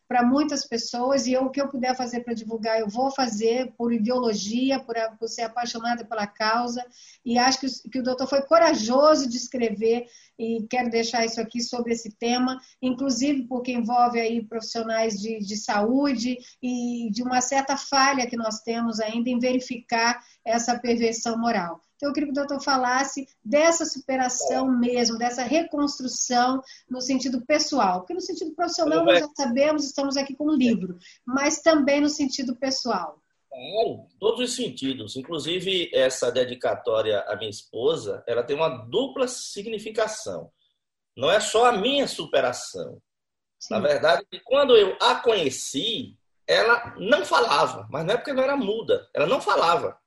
[0.08, 3.74] para muitas pessoas e eu, o que eu puder fazer para divulgar, eu vou fazer
[3.78, 6.86] por ideologia, por, por ser apaixonada pela causa
[7.26, 10.06] e acho que, que o doutor foi corajoso de escrever
[10.38, 15.58] e quero deixar isso aqui sobre esse tema, inclusive porque envolve aí profissionais de, de
[15.58, 21.82] saúde e de uma certa falha que nós temos ainda em verificar essa perversão moral.
[22.02, 28.00] Então, eu queria que o doutor falasse dessa superação mesmo, dessa reconstrução no sentido pessoal.
[28.00, 32.10] Porque no sentido profissional nós já sabemos, estamos aqui com um livro, mas também no
[32.10, 33.22] sentido pessoal.
[33.48, 35.16] Claro, todos os sentidos.
[35.16, 40.52] Inclusive, essa dedicatória à minha esposa, ela tem uma dupla significação.
[41.16, 43.00] Não é só a minha superação.
[43.60, 43.76] Sim.
[43.76, 48.58] Na verdade, quando eu a conheci, ela não falava, mas não é porque ela era
[48.58, 50.01] muda, ela não falava.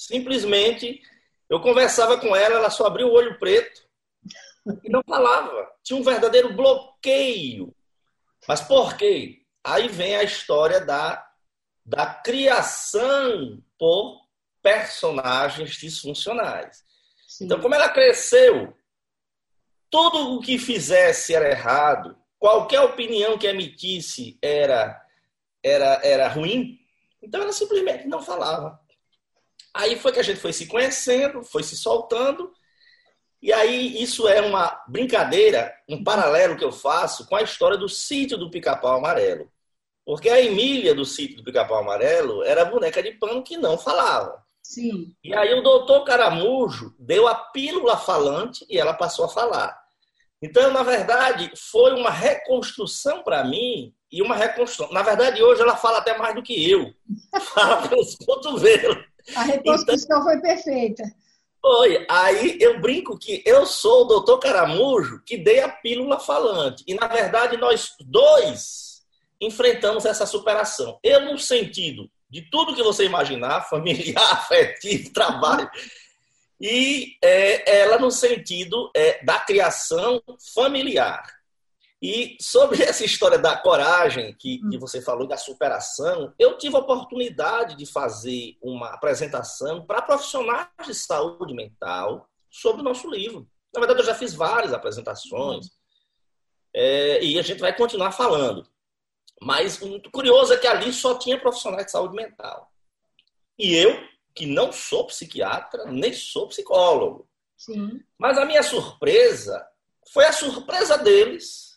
[0.00, 1.02] Simplesmente,
[1.46, 3.82] eu conversava com ela, ela só abria o olho preto
[4.82, 5.70] e não falava.
[5.84, 7.74] Tinha um verdadeiro bloqueio.
[8.48, 9.42] Mas por quê?
[9.62, 11.26] Aí vem a história da
[11.84, 14.26] da criação por
[14.62, 16.82] personagens disfuncionais.
[17.26, 17.44] Sim.
[17.44, 18.74] Então, como ela cresceu,
[19.90, 24.98] tudo o que fizesse era errado, qualquer opinião que emitisse era,
[25.62, 26.78] era, era ruim,
[27.20, 28.80] então ela simplesmente não falava.
[29.74, 32.52] Aí foi que a gente foi se conhecendo, foi se soltando,
[33.40, 37.88] e aí isso é uma brincadeira, um paralelo que eu faço com a história do
[37.88, 39.50] sítio do pica-pau amarelo.
[40.10, 44.42] Porque a Emília do sítio do Pica-Pau Amarelo era boneca de pano que não falava.
[44.60, 45.14] Sim.
[45.22, 49.78] E aí o doutor Caramujo deu a pílula falante e ela passou a falar.
[50.42, 54.92] Então, na verdade, foi uma reconstrução para mim e uma reconstrução.
[54.92, 56.92] Na verdade, hoje ela fala até mais do que eu.
[57.54, 59.04] Fala pelos cotovelos.
[59.34, 61.02] A reconstrução então, foi perfeita.
[61.60, 62.06] Foi.
[62.08, 66.82] Aí eu brinco que eu sou o doutor Caramujo que dei a pílula falante.
[66.86, 69.02] E, na verdade, nós dois
[69.40, 70.98] enfrentamos essa superação.
[71.02, 75.68] Eu, no sentido de tudo que você imaginar, familiar, afetivo, trabalho,
[76.60, 80.22] e é, ela no sentido é, da criação
[80.54, 81.39] familiar.
[82.02, 86.80] E sobre essa história da coragem que, que você falou, da superação, eu tive a
[86.80, 93.46] oportunidade de fazer uma apresentação para profissionais de saúde mental sobre o nosso livro.
[93.74, 95.66] Na verdade, eu já fiz várias apresentações.
[96.74, 98.66] É, e a gente vai continuar falando.
[99.42, 102.72] Mas o curioso é que ali só tinha profissionais de saúde mental.
[103.58, 104.02] E eu,
[104.34, 107.28] que não sou psiquiatra, nem sou psicólogo.
[107.58, 108.00] Sim.
[108.18, 109.66] Mas a minha surpresa
[110.12, 111.69] foi a surpresa deles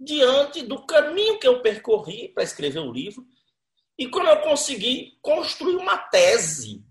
[0.00, 3.26] diante do caminho que eu percorri para escrever o livro
[3.98, 6.82] e como eu consegui construir uma tese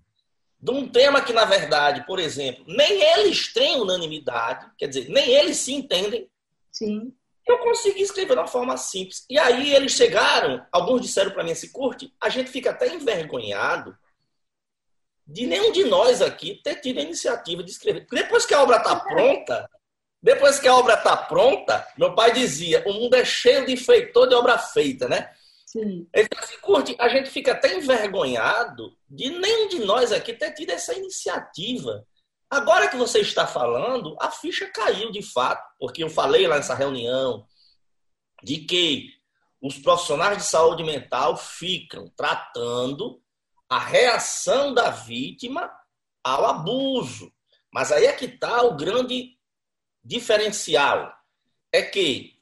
[0.61, 5.29] de um tema que, na verdade, por exemplo, nem eles têm unanimidade, quer dizer, nem
[5.29, 6.29] eles se entendem.
[6.71, 7.13] Sim
[7.51, 9.25] eu consegui escrever de uma forma simples.
[9.29, 13.97] E aí eles chegaram, alguns disseram para mim se curte, a gente fica até envergonhado
[15.25, 18.05] de nenhum de nós aqui ter tido a iniciativa de escrever.
[18.11, 19.69] Depois que a obra está pronta,
[20.21, 24.27] depois que a obra está pronta, meu pai dizia, o mundo é cheio de feitor
[24.27, 25.31] de obra feita, né?
[25.65, 26.07] Sim.
[26.13, 30.71] Ele se curte, a gente fica até envergonhado de nenhum de nós aqui ter tido
[30.71, 32.05] essa iniciativa
[32.49, 36.73] Agora que você está falando, a ficha caiu de fato, porque eu falei lá nessa
[36.73, 37.45] reunião
[38.41, 39.13] de que
[39.61, 43.21] os profissionais de saúde mental ficam tratando
[43.69, 45.71] a reação da vítima
[46.23, 47.31] ao abuso.
[47.71, 49.37] Mas aí é que está o grande
[50.09, 51.13] diferencial.
[51.71, 52.33] É que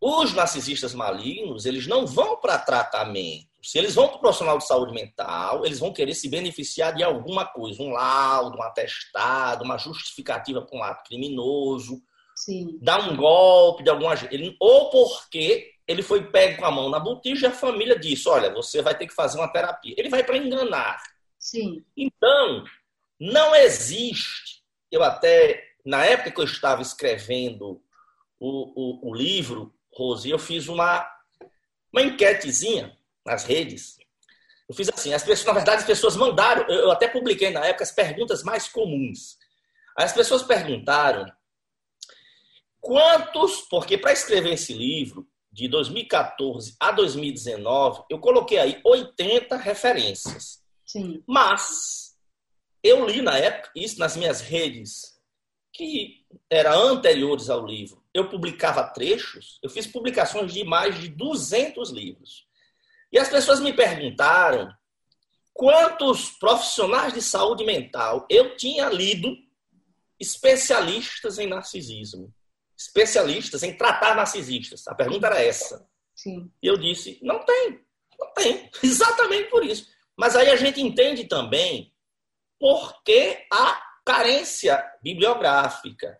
[0.00, 3.48] os narcisistas malignos, eles não vão para tratamento.
[3.62, 7.02] Se eles vão para o profissional de saúde mental, eles vão querer se beneficiar de
[7.02, 12.02] alguma coisa, um laudo, um atestado, uma justificativa para um ato criminoso,
[12.36, 12.78] Sim.
[12.82, 16.98] dar um golpe de alguma ele, ou porque ele foi pego com a mão na
[16.98, 19.94] botija e a família disse, olha, você vai ter que fazer uma terapia.
[19.96, 21.00] Ele vai para enganar.
[21.38, 21.82] Sim.
[21.96, 22.64] Então,
[23.18, 24.62] não existe.
[24.90, 27.82] Eu até, na época que eu estava escrevendo
[28.38, 31.06] o, o, o livro, Rose, eu fiz uma,
[31.92, 33.96] uma enquetezinha nas redes.
[34.68, 37.84] Eu fiz assim, as pessoas, na verdade, as pessoas mandaram, eu até publiquei na época
[37.84, 39.36] as perguntas mais comuns.
[39.96, 41.26] As pessoas perguntaram
[42.80, 50.60] quantos, porque para escrever esse livro, de 2014 a 2019, eu coloquei aí 80 referências.
[50.84, 51.22] Sim.
[51.28, 52.16] Mas
[52.82, 55.13] eu li na época, isso nas minhas redes,
[55.74, 58.02] que eram anteriores ao livro.
[58.14, 62.46] Eu publicava trechos, eu fiz publicações de mais de 200 livros.
[63.12, 64.72] E as pessoas me perguntaram
[65.52, 69.36] quantos profissionais de saúde mental eu tinha lido
[70.18, 72.32] especialistas em narcisismo
[72.76, 74.86] especialistas em tratar narcisistas.
[74.88, 75.88] A pergunta era essa.
[76.14, 76.50] Sim.
[76.62, 77.80] E eu disse: não tem,
[78.18, 78.70] não tem.
[78.82, 79.88] Exatamente por isso.
[80.16, 81.92] Mas aí a gente entende também
[82.58, 86.18] por que a carência bibliográfica.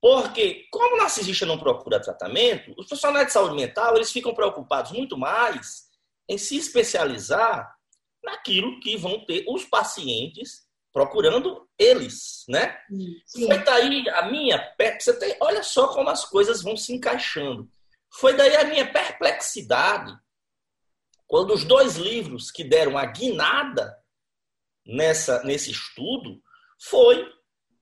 [0.00, 4.90] Porque, como o narcisista não procura tratamento, os profissionais de saúde mental eles ficam preocupados
[4.90, 5.84] muito mais
[6.28, 7.72] em se especializar
[8.22, 12.78] naquilo que vão ter os pacientes procurando eles, né?
[13.26, 13.46] Sim.
[13.46, 17.70] Foi daí a minha, você tem, olha só como as coisas vão se encaixando.
[18.14, 20.14] Foi daí a minha perplexidade
[21.26, 23.96] quando os dois livros que deram a guinada
[24.84, 26.42] nessa nesse estudo
[26.82, 27.30] foi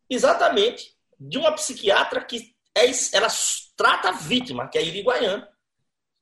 [0.08, 3.28] exatamente de uma psiquiatra que é, ela
[3.76, 5.46] trata a vítima, que é Iriguaian.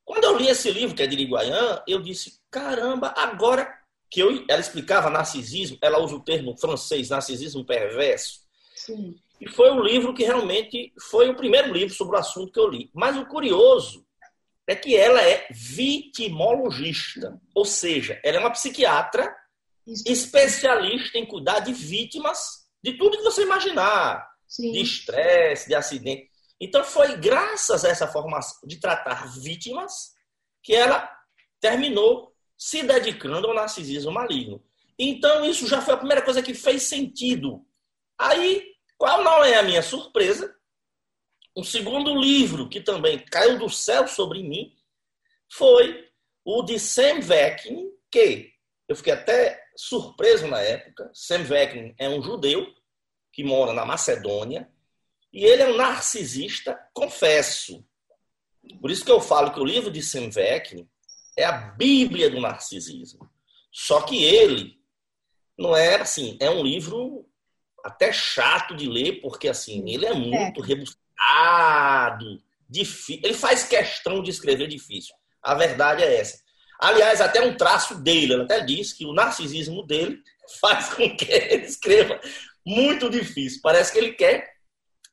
[0.05, 3.69] Quando eu li esse livro, que é de Iriguaian, eu disse: caramba, agora
[4.11, 8.41] que eu, ela explicava narcisismo, ela usa o termo francês, narcisismo perverso.
[8.75, 9.17] Sim.
[9.41, 12.69] E foi um livro que realmente foi o primeiro livro sobre o assunto que eu
[12.69, 12.91] li.
[12.95, 14.05] Mas o curioso
[14.67, 19.35] é que ela é vitimologista, ou seja, ela é uma psiquiatra
[19.87, 20.05] Isso.
[20.07, 24.73] especialista em cuidar de vítimas de tudo que você imaginar, Sim.
[24.73, 26.31] de estresse, de acidente.
[26.61, 30.13] Então foi graças a essa formação de tratar vítimas
[30.63, 31.11] que ela
[31.61, 34.63] terminou se dedicando ao narcisismo maligno.
[34.99, 37.65] Então, isso já foi a primeira coisa que fez sentido.
[38.19, 40.53] Aí, qual não é a minha surpresa?
[41.55, 44.75] O segundo livro que também caiu do céu sobre mim
[45.51, 46.09] foi
[46.45, 48.53] o de Sam Veckin, que
[48.89, 51.09] eu fiquei até surpreso na época.
[51.15, 51.45] Sam
[51.97, 52.67] é um judeu
[53.33, 54.69] que mora na Macedônia
[55.33, 57.87] e ele é um narcisista, confesso.
[58.81, 60.31] Por isso que eu falo que o livro de Sam
[61.37, 63.31] é a Bíblia do narcisismo.
[63.71, 64.81] Só que ele
[65.57, 67.25] não é assim, é um livro
[67.85, 70.67] até chato de ler, porque assim, ele é muito é.
[70.67, 73.21] rebuscado, difícil.
[73.23, 75.15] Ele faz questão de escrever difícil.
[75.41, 76.48] A verdade é essa.
[76.79, 80.23] Aliás, até um traço dele, ele até diz que o narcisismo dele
[80.61, 82.21] faz com que ele escreva
[82.65, 83.61] muito difícil.
[83.63, 84.53] Parece que ele quer,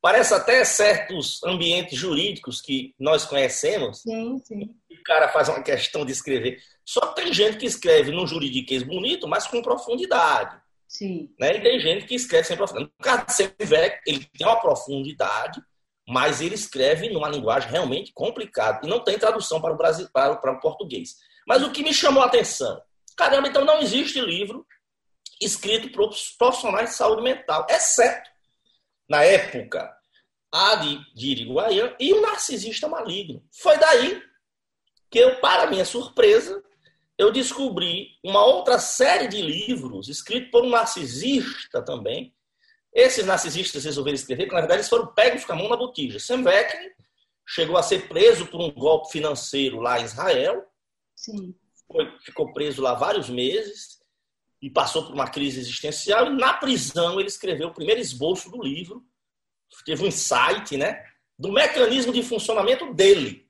[0.02, 4.02] parece até certos ambientes jurídicos que nós conhecemos.
[4.02, 6.60] Sim, sim cara faz uma questão de escrever.
[6.84, 10.60] Só que tem gente que escreve num juridiquês bonito, mas com profundidade.
[10.88, 11.30] Sim.
[11.40, 11.58] Né?
[11.58, 12.92] E tem gente que escreve sem profundidade.
[12.98, 15.62] No caso de Severo, ele tem uma profundidade,
[16.08, 18.86] mas ele escreve numa linguagem realmente complicada.
[18.86, 21.16] E não tem tradução para o, Brasil, para, para o português.
[21.46, 22.82] Mas o que me chamou a atenção?
[23.16, 24.66] Caramba, então não existe livro
[25.42, 28.30] escrito para profissionais de saúde mental, exceto,
[29.08, 29.94] na época,
[30.52, 33.44] a de, de Iriguaian e o narcisista maligno.
[33.52, 34.22] Foi daí
[35.12, 36.64] que eu, para minha surpresa,
[37.18, 42.34] eu descobri uma outra série de livros escritos por um narcisista também.
[42.94, 46.20] Esses narcisistas resolveram escrever, porque na verdade eles foram pegos com a mão na botija.
[46.20, 46.44] Sam
[47.46, 50.66] chegou a ser preso por um golpe financeiro lá em Israel.
[51.26, 51.56] Sim.
[51.92, 54.00] Foi, ficou preso lá vários meses
[54.62, 56.28] e passou por uma crise existencial.
[56.28, 59.06] E na prisão ele escreveu o primeiro esboço do livro.
[59.86, 61.04] Teve um insight, né?
[61.38, 63.46] Do mecanismo de funcionamento dele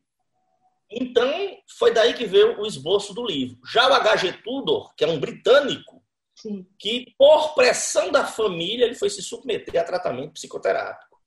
[0.89, 3.59] então, foi daí que veio o esboço do livro.
[3.71, 4.33] Já o H.G.
[4.43, 6.03] Tudor, que é um britânico,
[6.35, 6.65] Sim.
[6.77, 11.19] que por pressão da família ele foi se submeter a tratamento psicoterápico.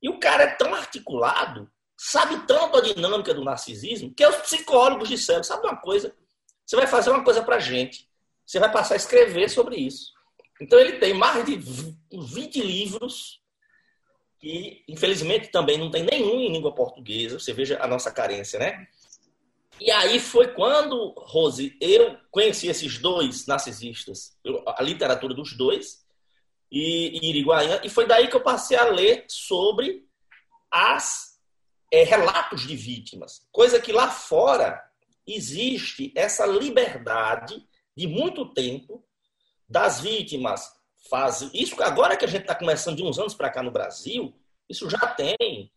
[0.00, 1.70] E o cara é tão articulado,
[2.04, 6.12] sabe tanto a dinâmica do narcisismo, que os psicólogos disseram, sabe uma coisa?
[6.66, 8.08] Você vai fazer uma coisa pra gente,
[8.44, 10.12] você vai passar a escrever sobre isso.
[10.60, 13.40] Então ele tem mais de 20 livros
[14.42, 17.38] e infelizmente também não tem nenhum em língua portuguesa.
[17.38, 18.88] Você veja a nossa carência, né?
[19.80, 24.36] E aí foi quando, Rose, eu conheci esses dois narcisistas,
[24.66, 26.04] a literatura dos dois,
[26.68, 30.04] e, e Iriguaian, e foi daí que eu passei a ler sobre
[30.68, 31.31] as
[31.92, 33.46] é, relatos de vítimas.
[33.52, 34.82] Coisa que lá fora
[35.26, 37.62] existe essa liberdade
[37.94, 39.04] de muito tempo
[39.68, 40.72] das vítimas
[41.10, 41.50] fase.
[41.52, 44.34] Isso agora que a gente está começando de uns anos para cá no Brasil,
[44.68, 45.70] isso já tem.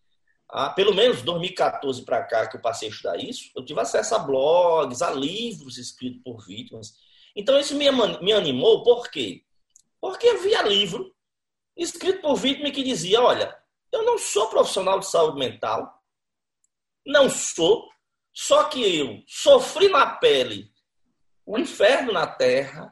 [0.49, 4.15] Ah, pelo menos 2014 para cá que eu passei a estudar isso, eu tive acesso
[4.15, 6.93] a blogs, a livros escritos por vítimas.
[7.35, 7.85] Então isso me,
[8.21, 9.43] me animou, por quê?
[9.99, 11.13] Porque havia livro
[11.75, 13.57] escrito por vítima que dizia: olha,
[13.91, 15.94] eu não sou profissional de saúde mental,
[17.05, 17.87] não sou,
[18.33, 20.69] Só que eu sofri na pele
[21.45, 22.91] o inferno na terra,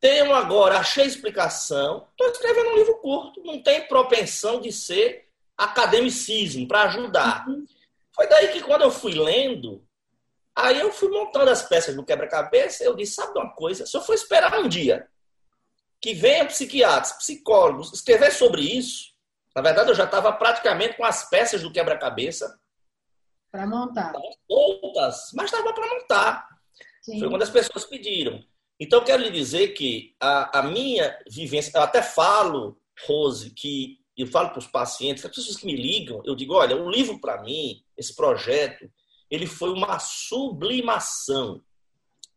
[0.00, 6.68] tenho agora, achei explicação, estou escrevendo um livro curto, não tem propensão de ser academicismo
[6.68, 7.46] para ajudar.
[7.48, 7.66] Uhum.
[8.12, 9.84] Foi daí que quando eu fui lendo,
[10.54, 14.00] aí eu fui montando as peças do quebra-cabeça, eu disse, sabe uma coisa, se eu
[14.00, 15.08] for esperar um dia
[16.00, 19.12] que venham psiquiatras, psicólogos escrever sobre isso,
[19.54, 22.58] na verdade eu já estava praticamente com as peças do quebra-cabeça
[23.56, 24.12] para montar.
[24.48, 26.48] Outras, mas estava para montar.
[27.00, 27.18] Sim.
[27.18, 28.44] Foi quando as pessoas pediram.
[28.78, 33.98] Então, eu quero lhe dizer que a, a minha vivência, eu até falo, Rose, que
[34.16, 37.18] eu falo para os pacientes, as pessoas que me ligam, eu digo, olha, o livro
[37.18, 38.90] para mim, esse projeto,
[39.30, 41.62] ele foi uma sublimação.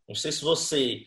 [0.08, 1.06] Não sei se você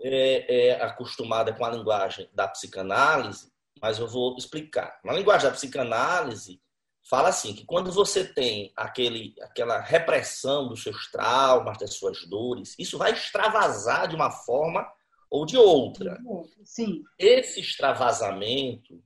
[0.00, 5.00] é, é acostumada com a linguagem da psicanálise, mas eu vou explicar.
[5.04, 6.60] Na linguagem da psicanálise,
[7.08, 12.74] fala assim que quando você tem aquele, aquela repressão dos seus traumas, das suas dores,
[12.78, 14.86] isso vai extravasar de uma forma
[15.30, 16.18] ou de outra.
[16.64, 17.02] Sim.
[17.18, 19.02] Esse extravasamento,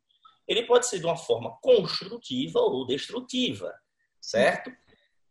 [0.47, 3.73] ele pode ser de uma forma construtiva ou destrutiva,
[4.21, 4.71] certo?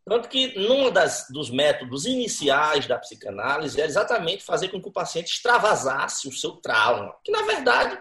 [0.04, 4.92] Tanto que num das, dos métodos iniciais da psicanálise é exatamente fazer com que o
[4.92, 8.00] paciente extravasasse o seu trauma, que na verdade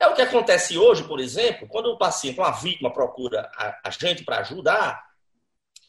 [0.00, 3.90] é o que acontece hoje, por exemplo, quando o paciente, uma vítima, procura a, a
[3.90, 5.08] gente para ajudar,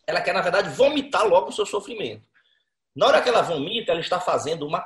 [0.05, 2.27] ela quer, na verdade, vomitar logo o seu sofrimento.
[2.95, 4.83] Na hora que ela vomita, ela está fazendo uma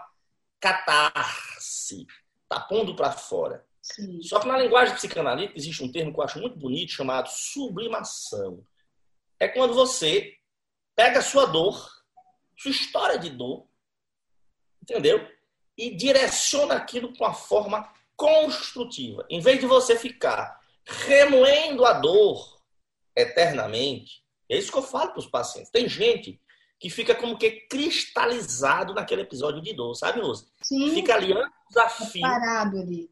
[0.59, 2.05] catarse,
[2.43, 3.65] está pondo para fora.
[3.82, 4.21] Sim.
[4.21, 8.65] Só que na linguagem psicanalítica existe um termo que eu acho muito bonito chamado sublimação.
[9.39, 10.38] É quando você
[10.95, 11.89] pega a sua dor,
[12.57, 13.67] sua história de dor,
[14.82, 15.26] entendeu?
[15.78, 19.26] E direciona aquilo com a forma construtiva.
[19.30, 22.59] Em vez de você ficar remoendo a dor
[23.16, 25.72] eternamente, é isso que eu falo para os pacientes.
[25.72, 26.39] Tem gente
[26.80, 30.47] que fica como que cristalizado naquele episódio de dor, sabe, Rose?
[30.61, 30.93] Sim.
[30.93, 32.22] Fica ali antes do desafio.
[32.22, 33.09] Parado ali.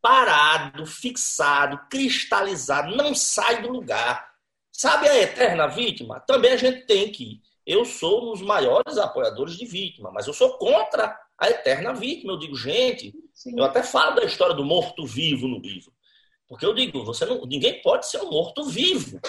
[0.00, 4.32] Parado, fixado, cristalizado, não sai do lugar.
[4.70, 6.20] Sabe a eterna vítima?
[6.20, 7.42] Também a gente tem que.
[7.66, 12.32] Eu sou um dos maiores apoiadores de vítima, mas eu sou contra a eterna vítima.
[12.32, 13.12] Eu digo, gente,
[13.42, 13.58] Sim.
[13.58, 15.92] eu até falo da história do morto-vivo no livro.
[16.46, 19.20] Porque eu digo, você não, ninguém pode ser um morto-vivo.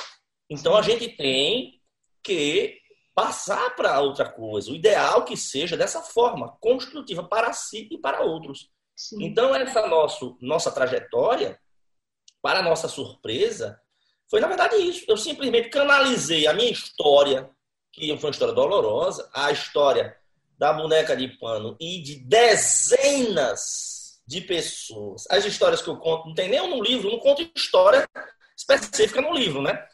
[0.48, 1.82] Então a gente tem
[2.22, 2.78] que
[3.16, 4.72] passar para outra coisa.
[4.72, 8.70] O ideal que seja dessa forma, construtiva para si e para outros.
[8.96, 9.24] Sim.
[9.24, 11.60] Então, essa nosso, nossa trajetória,
[12.40, 13.80] para nossa surpresa,
[14.30, 15.06] foi na verdade isso.
[15.08, 17.50] Eu simplesmente canalizei a minha história,
[17.92, 20.16] que foi uma história dolorosa, a história
[20.60, 23.93] da boneca de pano e de dezenas
[24.26, 25.26] de pessoas.
[25.30, 28.08] As histórias que eu conto, não tem nenhum no livro, não conto história
[28.56, 29.86] específica no livro, né?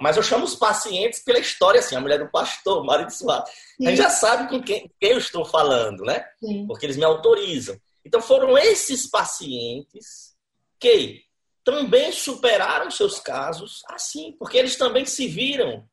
[0.00, 3.50] Mas eu chamo os pacientes pela história, assim, a mulher do pastor, marido suave.
[3.80, 6.24] A gente já sabe com quem, quem eu estou falando, né?
[6.38, 6.66] Sim.
[6.66, 7.78] Porque eles me autorizam.
[8.04, 10.36] Então foram esses pacientes
[10.78, 11.22] que
[11.64, 15.84] também superaram seus casos assim, porque eles também se viram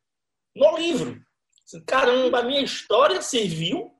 [0.54, 1.20] no livro.
[1.86, 3.92] Caramba, a minha história serviu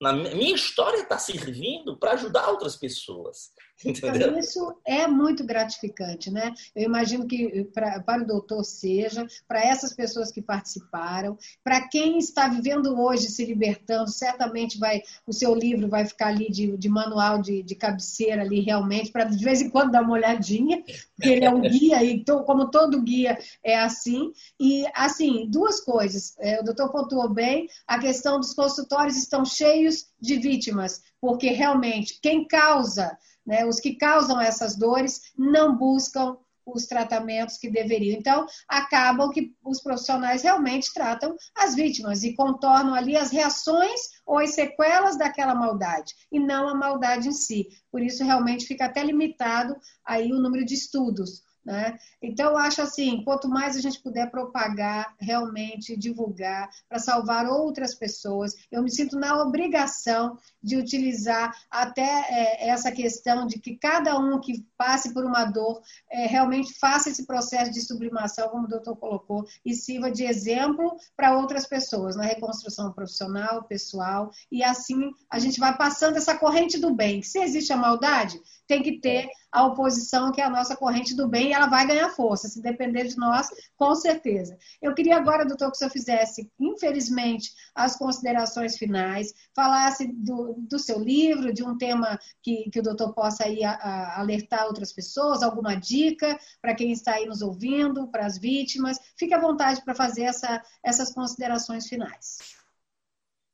[0.00, 3.52] na minha história está servindo para ajudar outras pessoas.
[3.84, 4.38] Entendeu?
[4.38, 6.54] Isso é muito gratificante, né?
[6.74, 12.18] Eu imagino que pra, para o doutor seja, para essas pessoas que participaram, para quem
[12.18, 16.88] está vivendo hoje, se libertando, certamente vai, o seu livro vai ficar ali de, de
[16.88, 20.82] manual de, de cabeceira ali realmente, para de vez em quando dar uma olhadinha,
[21.14, 24.32] porque ele é um guia, e como todo guia é assim.
[24.58, 26.34] E, assim, duas coisas.
[26.38, 32.18] É, o doutor pontuou bem, a questão dos consultórios estão cheios de vítimas, porque realmente
[32.22, 33.16] quem causa
[33.46, 33.64] né?
[33.64, 36.36] Os que causam essas dores não buscam
[36.66, 38.18] os tratamentos que deveriam.
[38.18, 44.38] Então, acabam que os profissionais realmente tratam as vítimas e contornam ali as reações ou
[44.38, 47.68] as sequelas daquela maldade, e não a maldade em si.
[47.90, 51.98] Por isso, realmente fica até limitado aí o número de estudos né?
[52.22, 57.92] Então, eu acho assim: quanto mais a gente puder propagar, realmente divulgar, para salvar outras
[57.92, 64.16] pessoas, eu me sinto na obrigação de utilizar até é, essa questão de que cada
[64.16, 68.70] um que passe por uma dor é, realmente faça esse processo de sublimação, como o
[68.70, 75.10] doutor colocou, e sirva de exemplo para outras pessoas na reconstrução profissional, pessoal, e assim
[75.28, 77.22] a gente vai passando essa corrente do bem.
[77.22, 81.28] Se existe a maldade, tem que ter a oposição, que é a nossa corrente do
[81.28, 84.56] bem, ela vai ganhar força, se depender de nós, com certeza.
[84.82, 90.78] Eu queria agora, doutor, que o senhor fizesse, infelizmente, as considerações finais, falasse do, do
[90.78, 94.92] seu livro, de um tema que, que o doutor possa aí a, a alertar outras
[94.92, 98.98] pessoas, alguma dica para quem está aí nos ouvindo, para as vítimas.
[99.16, 102.38] Fique à vontade para fazer essa, essas considerações finais.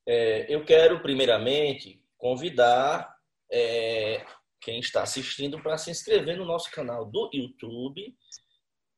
[0.07, 3.17] É, eu quero, primeiramente, convidar
[3.51, 4.25] é,
[4.63, 8.15] quem está assistindo para se inscrever no nosso canal do YouTube,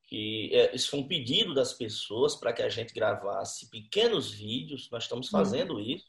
[0.07, 4.89] que é, isso foi um pedido das pessoas para que a gente gravasse pequenos vídeos,
[4.93, 5.39] nós estamos uhum.
[5.39, 5.81] fazendo uhum.
[5.81, 6.05] isso,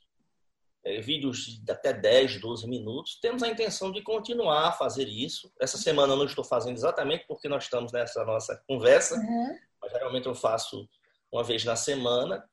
[0.84, 3.18] é, vídeos de até 10, 12 minutos.
[3.19, 5.52] Temos a intenção de continuar a fazer isso.
[5.60, 9.57] Essa semana eu não estou fazendo exatamente porque nós estamos nessa nossa conversa, uhum.
[9.82, 10.88] mas geralmente eu faço
[11.32, 12.48] uma vez na semana.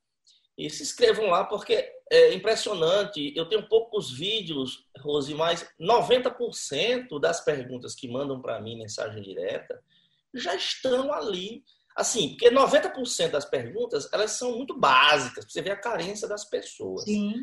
[0.56, 3.32] E se inscrevam lá porque é impressionante.
[3.34, 9.82] Eu tenho poucos vídeos, Rose, mas 90% das perguntas que mandam para mim mensagem direta
[10.34, 11.64] já estão ali.
[11.96, 17.04] Assim, porque 90% das perguntas, elas são muito básicas, você vê a carência das pessoas.
[17.04, 17.34] Sim.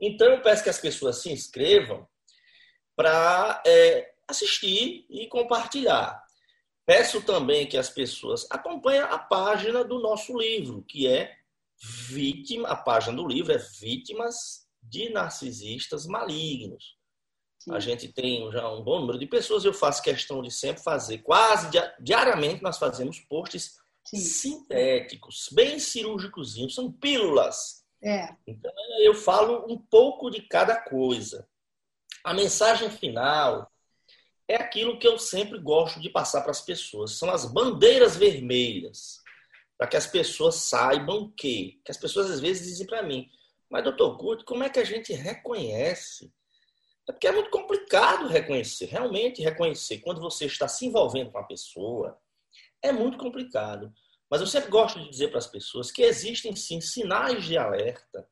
[0.00, 2.08] Então, eu peço que as pessoas se inscrevam
[2.96, 6.22] para é, assistir e compartilhar.
[6.86, 11.36] Peço também que as pessoas acompanhem a página do nosso livro, que é
[11.80, 16.98] vítima, a página do livro é Vítimas de Narcisistas Malignos.
[17.58, 17.72] Sim.
[17.74, 21.18] A gente tem já um bom número de pessoas, eu faço questão de sempre fazer,
[21.18, 21.68] quase
[22.00, 24.16] diariamente nós fazemos posts Sim.
[24.16, 27.84] sintéticos, bem cirúrgicos, são pílulas.
[28.02, 28.34] É.
[28.46, 31.46] Então eu falo um pouco de cada coisa.
[32.24, 33.70] A mensagem final
[34.48, 39.19] é aquilo que eu sempre gosto de passar para as pessoas, são as bandeiras vermelhas
[39.80, 43.30] para que as pessoas saibam que, que as pessoas às vezes dizem para mim,
[43.70, 46.30] mas doutor Curto, como é que a gente reconhece?
[47.08, 50.00] É porque é muito complicado reconhecer, realmente reconhecer.
[50.00, 52.20] Quando você está se envolvendo com a pessoa,
[52.82, 53.90] é muito complicado.
[54.30, 58.28] Mas eu sempre gosto de dizer para as pessoas que existem sim sinais de alerta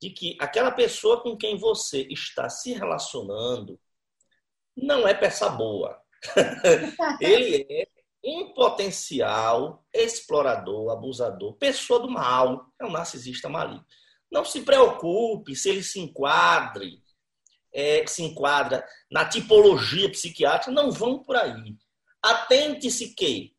[0.00, 3.78] de que aquela pessoa com quem você está se relacionando
[4.74, 6.02] não é peça boa.
[7.20, 13.84] Ele é um potencial explorador, abusador, pessoa do mal, é um narcisista maligno.
[14.30, 17.02] Não se preocupe se ele se enquadre,
[17.72, 21.76] é, se enquadra na tipologia psiquiátrica, não vão por aí.
[22.22, 23.54] Atente-se que,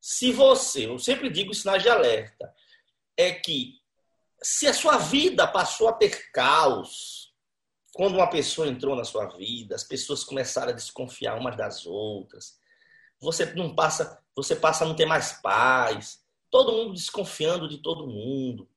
[0.00, 2.52] se você, eu sempre digo sinais de alerta,
[3.16, 3.74] é que
[4.42, 7.34] se a sua vida passou a ter caos,
[7.92, 12.58] quando uma pessoa entrou na sua vida, as pessoas começaram a desconfiar umas das outras,
[13.20, 16.20] você não passa, você passa a não ter mais paz,
[16.50, 18.68] todo mundo desconfiando de todo mundo.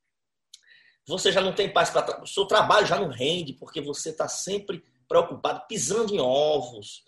[1.06, 4.28] Você já não tem paz para o seu trabalho já não rende porque você está
[4.28, 7.04] sempre preocupado, pisando em ovos,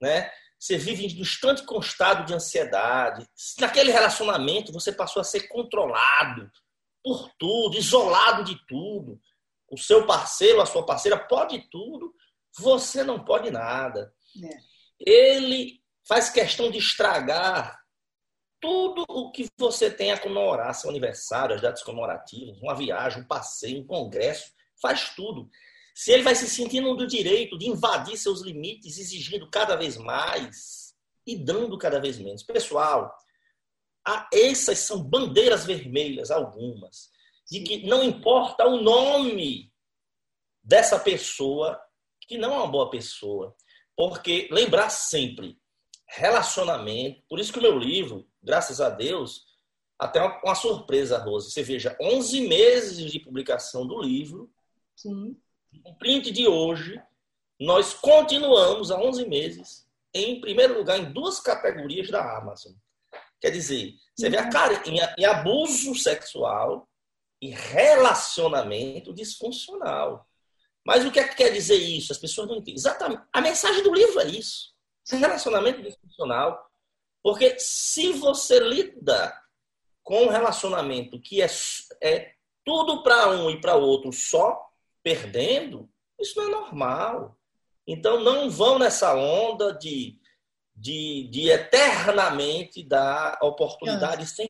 [0.00, 0.30] né?
[0.58, 3.28] Você vive em instante constado de ansiedade.
[3.60, 6.50] Naquele relacionamento você passou a ser controlado
[7.02, 9.20] por tudo, isolado de tudo.
[9.70, 12.14] O seu parceiro, a sua parceira pode tudo,
[12.58, 14.12] você não pode nada.
[14.42, 14.58] É.
[14.98, 17.78] Ele faz questão de estragar
[18.60, 23.26] tudo o que você tem a comemorar, seu aniversário, as datas comemorativas, uma viagem, um
[23.26, 24.50] passeio, um congresso,
[24.80, 25.50] faz tudo.
[25.94, 30.94] Se ele vai se sentindo do direito de invadir seus limites, exigindo cada vez mais
[31.26, 32.42] e dando cada vez menos.
[32.42, 33.14] Pessoal,
[34.32, 37.10] essas são bandeiras vermelhas, algumas,
[37.50, 39.72] de que não importa o nome
[40.62, 41.80] dessa pessoa,
[42.20, 43.54] que não é uma boa pessoa.
[43.96, 45.58] Porque lembrar sempre,
[46.06, 47.22] relacionamento.
[47.28, 49.46] Por isso que o meu livro, graças a Deus,
[49.98, 51.50] até uma, uma surpresa, Rose.
[51.50, 54.50] Você veja, 11 meses de publicação do livro.
[54.96, 55.36] Sim.
[55.84, 57.00] O print de hoje,
[57.58, 62.72] nós continuamos há 11 meses em primeiro lugar em duas categorias da Amazon.
[63.40, 66.88] Quer dizer, você vê a cara em, em abuso sexual
[67.42, 70.26] e relacionamento disfuncional.
[70.86, 72.12] Mas o que, é que quer dizer isso?
[72.12, 72.74] As pessoas não entendem.
[72.74, 73.22] Exatamente.
[73.32, 74.73] A mensagem do livro é isso.
[75.10, 76.70] Relacionamento disfuncional.
[77.22, 79.34] Porque se você lida
[80.02, 81.46] com um relacionamento que é,
[82.02, 84.70] é tudo para um e para o outro só
[85.02, 85.88] perdendo,
[86.20, 87.38] isso não é normal.
[87.86, 90.18] Então não vão nessa onda de,
[90.74, 94.48] de, de eternamente dar oportunidade sem.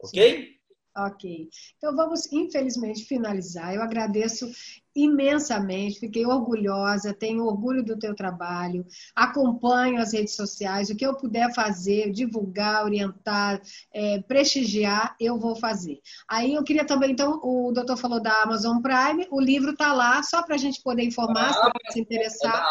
[0.00, 0.55] Ok?
[0.96, 1.50] Ok.
[1.76, 3.74] Então vamos, infelizmente, finalizar.
[3.74, 4.50] Eu agradeço
[4.94, 11.14] imensamente, fiquei orgulhosa, tenho orgulho do teu trabalho, acompanho as redes sociais, o que eu
[11.14, 13.60] puder fazer, divulgar, orientar,
[13.92, 16.00] é, prestigiar, eu vou fazer.
[16.26, 20.22] Aí eu queria também, então, o doutor falou da Amazon Prime, o livro está lá,
[20.22, 22.66] só para a gente poder informar, se se interessar.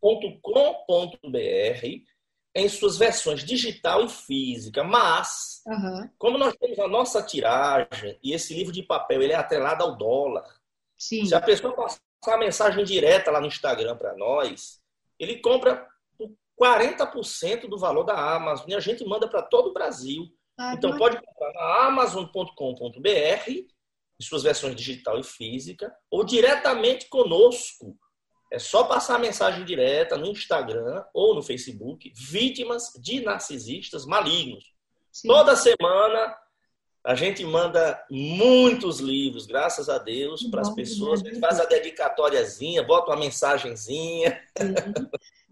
[0.00, 2.11] Amazon.com.br
[2.54, 6.08] em suas versões digital e física, mas uhum.
[6.18, 9.96] como nós temos a nossa tiragem e esse livro de papel ele é atrelado ao
[9.96, 10.44] dólar,
[10.98, 11.24] Sim.
[11.24, 14.80] se a pessoa passar a mensagem direta lá no Instagram para nós,
[15.18, 15.88] ele compra
[16.18, 16.30] por
[16.60, 20.28] 40% do valor da Amazon e a gente manda para todo o Brasil.
[20.58, 23.72] Ah, então pode comprar na amazon.com.br
[24.22, 27.98] em suas versões digital e física, ou diretamente conosco.
[28.52, 34.74] É só passar a mensagem direta no Instagram ou no Facebook, vítimas de narcisistas malignos.
[35.10, 35.28] Sim.
[35.28, 36.36] Toda semana
[37.02, 41.22] a gente manda muitos livros, graças a Deus, para as pessoas.
[41.22, 44.38] A gente faz a dedicatóriazinha, bota uma mensagenzinha.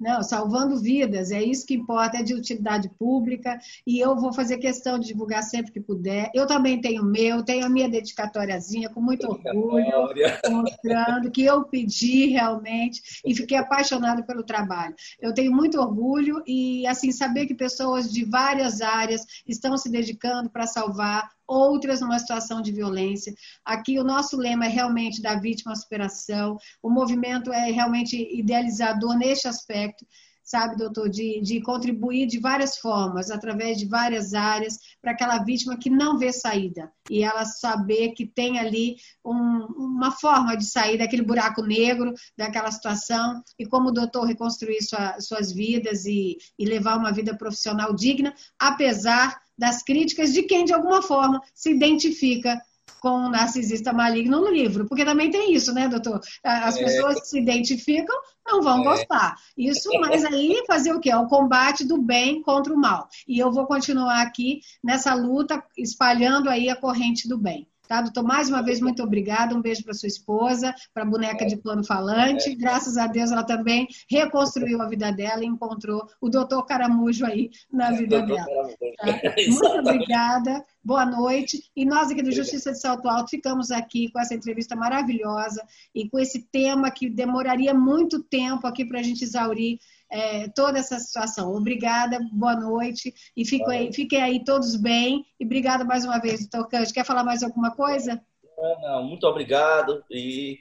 [0.01, 4.57] Não, salvando vidas, é isso que importa, é de utilidade pública, e eu vou fazer
[4.57, 6.31] questão de divulgar sempre que puder.
[6.35, 10.09] Eu também tenho o meu, tenho a minha dedicatóriazinha com muito orgulho,
[10.51, 14.95] mostrando que eu pedi realmente e fiquei apaixonada pelo trabalho.
[15.21, 20.49] Eu tenho muito orgulho e, assim, saber que pessoas de várias áreas estão se dedicando
[20.49, 23.35] para salvar outras numa situação de violência.
[23.65, 26.57] Aqui o nosso lema é realmente da vítima à superação.
[26.83, 30.07] O movimento é realmente idealizador neste aspecto
[30.51, 35.79] sabe, doutor, de, de contribuir de várias formas, através de várias áreas, para aquela vítima
[35.79, 36.91] que não vê saída.
[37.09, 39.33] E ela saber que tem ali um,
[39.79, 45.53] uma forma de sair daquele buraco negro, daquela situação, e como doutor reconstruir sua, suas
[45.53, 51.03] vidas e, e levar uma vida profissional digna, apesar das críticas de quem, de alguma
[51.03, 52.59] forma, se identifica
[52.99, 56.21] com um narcisista maligno no livro, porque também tem isso, né, doutor?
[56.43, 56.85] As é.
[56.85, 58.17] pessoas que se identificam
[58.47, 58.85] não vão é.
[58.85, 59.37] gostar.
[59.57, 61.11] Isso, mas aí fazer o quê?
[61.11, 63.07] É o combate do bem contra o mal.
[63.29, 67.70] E eu vou continuar aqui nessa luta, espalhando aí a corrente do bem.
[67.91, 68.23] Tá, doutor?
[68.23, 69.53] Mais uma vez, muito obrigada.
[69.53, 72.55] Um beijo para sua esposa, para a boneca de plano falante.
[72.55, 77.51] Graças a Deus, ela também reconstruiu a vida dela e encontrou o doutor Caramujo aí
[77.69, 78.47] na vida dela.
[78.47, 79.21] Tá?
[79.45, 80.65] Muito obrigada.
[80.85, 81.65] Boa noite.
[81.75, 85.61] E nós aqui do Justiça de Salto Alto ficamos aqui com essa entrevista maravilhosa
[85.93, 89.81] e com esse tema que demoraria muito tempo aqui para a gente exaurir
[90.11, 91.55] é, toda essa situação.
[91.55, 96.41] Obrigada, boa noite e fico aí, fiquem aí todos bem e obrigada mais uma vez,
[96.49, 96.95] doutor Cândido.
[96.95, 98.21] Quer falar mais alguma coisa?
[98.57, 100.59] Não, não, muito obrigado e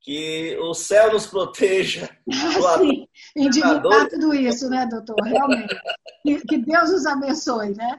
[0.00, 2.08] que o céu nos proteja.
[2.30, 3.08] Ah, sim,
[4.10, 5.16] tudo isso, né, doutor?
[5.22, 5.76] Realmente.
[6.46, 7.96] que Deus nos abençoe, né?